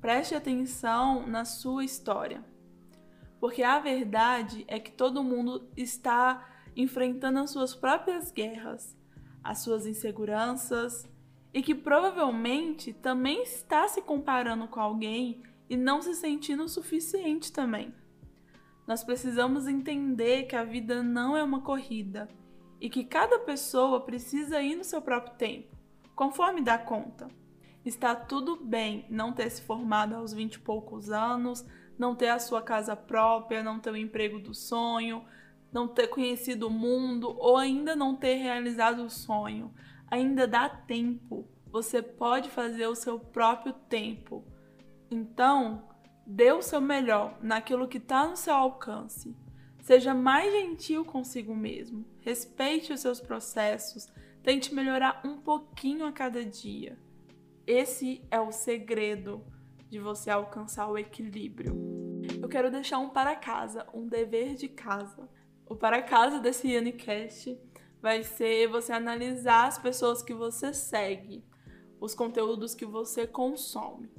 Preste 0.05 0.35
atenção 0.35 1.25
na 1.25 1.45
sua 1.45 1.83
história. 1.83 2.45
Porque 3.39 3.63
a 3.63 3.79
verdade 3.79 4.63
é 4.67 4.79
que 4.79 4.91
todo 4.91 5.23
mundo 5.23 5.67
está 5.75 6.47
enfrentando 6.75 7.39
as 7.39 7.49
suas 7.49 7.73
próprias 7.73 8.29
guerras, 8.29 8.95
as 9.43 9.63
suas 9.63 9.87
inseguranças, 9.87 11.09
e 11.51 11.63
que 11.63 11.73
provavelmente 11.73 12.93
também 12.93 13.41
está 13.41 13.87
se 13.87 13.99
comparando 13.99 14.67
com 14.67 14.79
alguém 14.79 15.41
e 15.67 15.75
não 15.75 16.03
se 16.03 16.13
sentindo 16.13 16.65
o 16.65 16.69
suficiente 16.69 17.51
também. 17.51 17.91
Nós 18.85 19.03
precisamos 19.03 19.67
entender 19.67 20.43
que 20.43 20.55
a 20.55 20.63
vida 20.63 21.01
não 21.01 21.35
é 21.35 21.41
uma 21.41 21.61
corrida 21.61 22.29
e 22.79 22.91
que 22.91 23.03
cada 23.03 23.39
pessoa 23.39 24.01
precisa 24.01 24.61
ir 24.61 24.75
no 24.75 24.83
seu 24.83 25.01
próprio 25.01 25.35
tempo, 25.35 25.75
conforme 26.15 26.61
dá 26.61 26.77
conta. 26.77 27.27
Está 27.85 28.15
tudo 28.15 28.57
bem 28.57 29.05
não 29.09 29.31
ter 29.31 29.49
se 29.49 29.61
formado 29.61 30.15
aos 30.15 30.33
20 30.33 30.55
e 30.55 30.59
poucos 30.59 31.11
anos, 31.11 31.65
não 31.97 32.15
ter 32.15 32.29
a 32.29 32.39
sua 32.39 32.61
casa 32.61 32.95
própria, 32.95 33.63
não 33.63 33.79
ter 33.79 33.91
o 33.91 33.97
emprego 33.97 34.39
do 34.39 34.53
sonho, 34.53 35.23
não 35.71 35.87
ter 35.87 36.07
conhecido 36.07 36.67
o 36.67 36.71
mundo 36.71 37.35
ou 37.37 37.57
ainda 37.57 37.95
não 37.95 38.15
ter 38.15 38.35
realizado 38.35 39.03
o 39.03 39.09
sonho 39.09 39.73
ainda 40.09 40.47
dá 40.47 40.69
tempo. 40.69 41.47
Você 41.71 42.01
pode 42.01 42.49
fazer 42.49 42.87
o 42.87 42.95
seu 42.95 43.19
próprio 43.19 43.73
tempo. 43.73 44.45
Então, 45.11 45.87
dê 46.25 46.51
o 46.51 46.61
seu 46.61 46.79
melhor 46.79 47.37
naquilo 47.41 47.87
que 47.87 47.97
está 47.97 48.27
no 48.27 48.37
seu 48.37 48.53
alcance. 48.53 49.35
Seja 49.81 50.13
mais 50.13 50.51
gentil 50.51 51.05
consigo 51.05 51.55
mesmo. 51.55 52.05
Respeite 52.21 52.93
os 52.93 53.01
seus 53.01 53.19
processos. 53.19 54.07
Tente 54.41 54.73
melhorar 54.73 55.21
um 55.25 55.37
pouquinho 55.37 56.05
a 56.05 56.11
cada 56.11 56.43
dia. 56.45 56.97
Esse 57.67 58.23
é 58.29 58.39
o 58.39 58.51
segredo 58.51 59.43
de 59.89 59.97
você 59.97 60.29
alcançar 60.29 60.87
o 60.87 60.97
equilíbrio. 60.97 61.73
Eu 62.39 62.47
quero 62.47 62.69
deixar 62.69 62.99
um 62.99 63.09
para 63.09 63.35
casa, 63.35 63.87
um 63.91 64.07
dever 64.07 64.53
de 64.53 64.67
casa. 64.67 65.27
O 65.65 65.75
para 65.75 66.03
casa 66.03 66.39
desse 66.39 66.77
Unicast 66.77 67.57
vai 67.99 68.23
ser 68.23 68.67
você 68.67 68.93
analisar 68.93 69.67
as 69.67 69.79
pessoas 69.79 70.21
que 70.21 70.31
você 70.31 70.75
segue, 70.75 71.43
os 71.99 72.13
conteúdos 72.13 72.75
que 72.75 72.85
você 72.85 73.25
consome. 73.25 74.11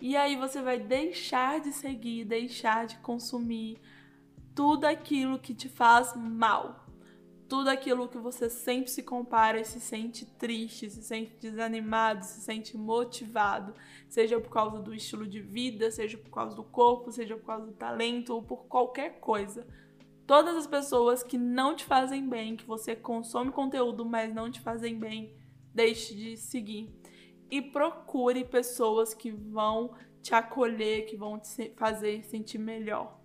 E 0.00 0.16
aí 0.16 0.36
você 0.36 0.62
vai 0.62 0.78
deixar 0.78 1.58
de 1.60 1.72
seguir, 1.72 2.24
deixar 2.24 2.86
de 2.86 2.98
consumir 2.98 3.80
tudo 4.54 4.84
aquilo 4.84 5.40
que 5.40 5.54
te 5.54 5.68
faz 5.68 6.14
mal. 6.14 6.85
Tudo 7.48 7.68
aquilo 7.68 8.08
que 8.08 8.18
você 8.18 8.50
sempre 8.50 8.90
se 8.90 9.02
compara 9.02 9.60
e 9.60 9.64
se 9.64 9.80
sente 9.80 10.26
triste, 10.26 10.90
se 10.90 11.02
sente 11.02 11.32
desanimado, 11.40 12.24
se 12.24 12.40
sente 12.40 12.76
motivado, 12.76 13.72
seja 14.08 14.40
por 14.40 14.50
causa 14.50 14.80
do 14.80 14.92
estilo 14.92 15.26
de 15.26 15.40
vida, 15.40 15.90
seja 15.90 16.18
por 16.18 16.30
causa 16.30 16.56
do 16.56 16.64
corpo, 16.64 17.12
seja 17.12 17.36
por 17.36 17.46
causa 17.46 17.66
do 17.66 17.72
talento 17.72 18.34
ou 18.34 18.42
por 18.42 18.66
qualquer 18.66 19.20
coisa 19.20 19.66
todas 20.26 20.56
as 20.56 20.66
pessoas 20.66 21.22
que 21.22 21.38
não 21.38 21.74
te 21.74 21.84
fazem 21.84 22.28
bem, 22.28 22.56
que 22.56 22.66
você 22.66 22.96
consome 22.96 23.52
conteúdo, 23.52 24.04
mas 24.04 24.34
não 24.34 24.50
te 24.50 24.60
fazem 24.60 24.98
bem, 24.98 25.34
deixe 25.72 26.14
de 26.14 26.36
seguir. 26.36 26.90
E 27.48 27.62
procure 27.62 28.44
pessoas 28.44 29.14
que 29.14 29.30
vão 29.30 29.94
te 30.20 30.34
acolher, 30.34 31.06
que 31.06 31.16
vão 31.16 31.38
te 31.38 31.70
fazer 31.76 32.24
sentir 32.24 32.58
melhor. 32.58 33.15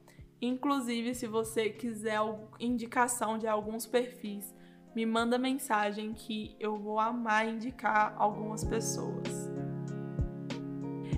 Inclusive, 0.42 1.14
se 1.14 1.28
você 1.28 1.70
quiser 1.70 2.20
indicação 2.60 3.38
de 3.38 3.48
alguns 3.48 3.86
perfis, 3.86 4.54
me 4.96 5.06
manda 5.06 5.38
mensagem 5.38 6.14
que 6.14 6.56
eu 6.60 6.78
vou 6.78 7.00
amar 7.00 7.48
indicar 7.48 8.16
algumas 8.18 8.64
pessoas. 8.64 9.52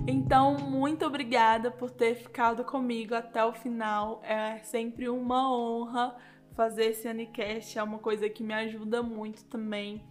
Então, 0.06 0.58
muito 0.58 1.06
obrigada 1.06 1.70
por 1.70 1.90
ter 1.90 2.14
ficado 2.14 2.62
comigo 2.64 3.14
até 3.14 3.42
o 3.42 3.54
final. 3.54 4.20
É 4.22 4.58
sempre 4.58 5.08
uma 5.08 5.50
honra 5.50 6.14
fazer 6.52 6.90
esse 6.90 7.08
Anicast, 7.08 7.78
é 7.78 7.82
uma 7.82 7.98
coisa 7.98 8.28
que 8.28 8.42
me 8.42 8.52
ajuda 8.52 9.02
muito 9.02 9.44
também. 9.46 10.04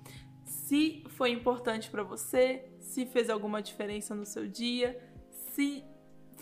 Se 0.43 1.03
foi 1.09 1.29
importante 1.29 1.89
para 1.91 2.03
você, 2.03 2.65
se 2.79 3.05
fez 3.05 3.29
alguma 3.29 3.61
diferença 3.61 4.15
no 4.15 4.25
seu 4.25 4.47
dia, 4.47 4.99
se 5.29 5.85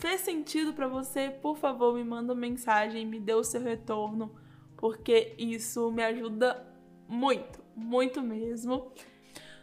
fez 0.02 0.22
sentido 0.22 0.72
para 0.72 0.88
você, 0.88 1.30
por 1.30 1.56
favor, 1.56 1.94
me 1.94 2.02
manda 2.02 2.32
uma 2.32 2.40
mensagem, 2.40 3.06
me 3.06 3.20
dê 3.20 3.34
o 3.34 3.44
seu 3.44 3.62
retorno, 3.62 4.34
porque 4.76 5.32
isso 5.38 5.92
me 5.92 6.02
ajuda 6.02 6.66
muito, 7.06 7.62
muito 7.76 8.20
mesmo. 8.20 8.90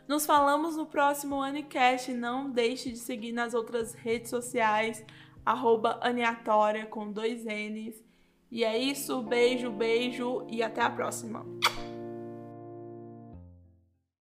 Nos 0.08 0.26
falamos 0.26 0.78
no 0.78 0.86
próximo 0.86 1.42
Anicast. 1.42 2.14
Não 2.14 2.50
deixe 2.50 2.90
de 2.90 3.00
seguir 3.00 3.34
nas 3.34 3.54
outras 3.54 3.94
redes 3.94 4.30
sociais, 4.30 5.06
arroba 5.46 6.00
Aniatória 6.02 6.86
com 6.86 7.12
dois 7.12 7.44
N's. 7.44 8.02
E 8.50 8.64
é 8.64 8.78
isso, 8.78 9.22
beijo, 9.22 9.70
beijo 9.70 10.48
e 10.50 10.64
até 10.64 10.82
a 10.82 10.90
próxima. 10.90 11.46